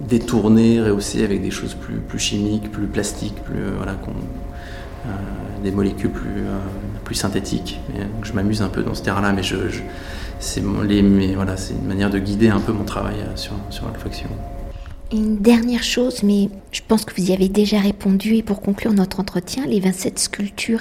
détourné, 0.08 0.80
rehaussé 0.80 1.24
avec 1.24 1.42
des 1.42 1.50
choses 1.50 1.74
plus, 1.74 1.96
plus 1.96 2.18
chimiques, 2.18 2.70
plus 2.70 2.86
plastiques, 2.86 3.42
plus, 3.44 3.58
euh, 3.58 3.72
voilà, 3.76 3.96
des 5.62 5.70
molécules 5.70 6.10
plus, 6.10 6.44
plus 7.04 7.14
synthétiques. 7.14 7.80
je 8.22 8.32
m'amuse 8.32 8.62
un 8.62 8.68
peu 8.68 8.82
dans 8.82 8.94
ce 8.94 9.02
terrain-là, 9.02 9.32
mais 9.32 9.42
je 9.42 9.56
c'est 10.42 10.60
voilà, 10.60 11.54
une 11.70 11.86
manière 11.86 12.10
de 12.10 12.18
guider 12.18 12.48
un 12.48 12.58
peu 12.58 12.72
mon 12.72 12.84
travail 12.84 13.14
euh, 13.20 13.36
sur, 13.36 13.52
sur. 13.70 13.84
Une 15.12 15.38
dernière 15.38 15.84
chose, 15.84 16.22
mais 16.24 16.48
je 16.72 16.80
pense 16.86 17.04
que 17.04 17.14
vous 17.14 17.30
y 17.30 17.32
avez 17.32 17.48
déjà 17.48 17.78
répondu, 17.78 18.34
et 18.34 18.42
pour 18.42 18.60
conclure 18.60 18.92
notre 18.92 19.20
entretien, 19.20 19.64
les 19.66 19.78
27 19.78 20.18
sculptures 20.18 20.80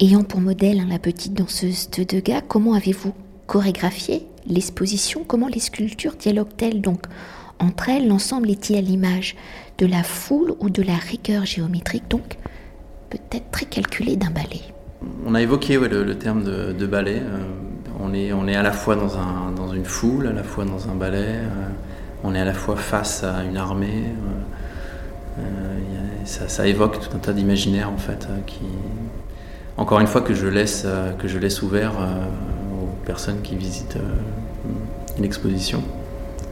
ayant 0.00 0.22
pour 0.22 0.40
modèle 0.40 0.80
hein, 0.80 0.86
la 0.88 0.98
petite 0.98 1.34
danseuse 1.34 1.88
de 1.90 2.04
Degas, 2.04 2.42
comment 2.42 2.74
avez-vous 2.74 3.14
chorégraphié 3.46 4.26
l'exposition? 4.46 5.24
Comment 5.26 5.48
les 5.48 5.60
sculptures 5.60 6.14
dialoguent-elles 6.18 6.82
donc? 6.82 7.02
Entre 7.60 7.88
elles 7.90 8.08
L'ensemble 8.08 8.50
est-il 8.50 8.76
à 8.76 8.80
l'image 8.80 9.36
de 9.78 9.86
la 9.86 10.02
foule 10.02 10.54
ou 10.60 10.68
de 10.68 10.82
la 10.82 10.96
rigueur 10.96 11.46
géométrique, 11.46 12.04
donc 12.10 12.38
peut-être 13.08 13.50
très 13.50 13.66
calculée 13.66 14.16
d'un 14.16 14.30
ballet 14.30 14.60
On 15.26 15.34
a 15.34 15.42
évoqué 15.42 15.78
le, 15.78 16.16
terme 16.16 16.42
de, 16.42 16.86
ballet. 16.86 17.20
Euh, 17.20 17.38
on 18.00 18.12
est, 18.12 18.32
on 18.32 18.46
est 18.48 18.56
à 18.56 18.62
la 18.62 18.72
fois 18.72 18.96
dans, 18.96 19.16
un, 19.16 19.52
dans 19.52 19.72
une 19.72 19.84
foule, 19.84 20.26
à 20.26 20.32
la 20.32 20.42
fois 20.42 20.64
dans 20.64 20.88
un 20.88 20.94
ballet, 20.94 21.36
euh, 21.36 21.68
on 22.24 22.34
est 22.34 22.40
à 22.40 22.44
la 22.44 22.54
fois 22.54 22.76
face 22.76 23.24
à 23.24 23.44
une 23.44 23.56
armée. 23.56 24.04
Euh, 25.38 25.42
ça, 26.24 26.66
évoque 26.66 27.00
tout 27.00 27.16
un 27.16 27.18
tas 27.18 27.32
d'imaginaires 27.32 27.90
en 27.90 27.96
fait, 27.96 28.28
qui, 28.46 28.60
encore 29.76 30.00
une 30.00 30.06
fois, 30.06 30.20
que 30.20 30.34
je 30.34 30.46
laisse, 30.46 30.86
que 31.18 31.26
je 31.26 31.38
laisse 31.38 31.62
ouvert 31.62 31.92
aux 32.72 33.04
personnes 33.06 33.40
qui 33.42 33.56
visitent 33.56 33.98
une 35.18 35.24
exposition. 35.24 35.82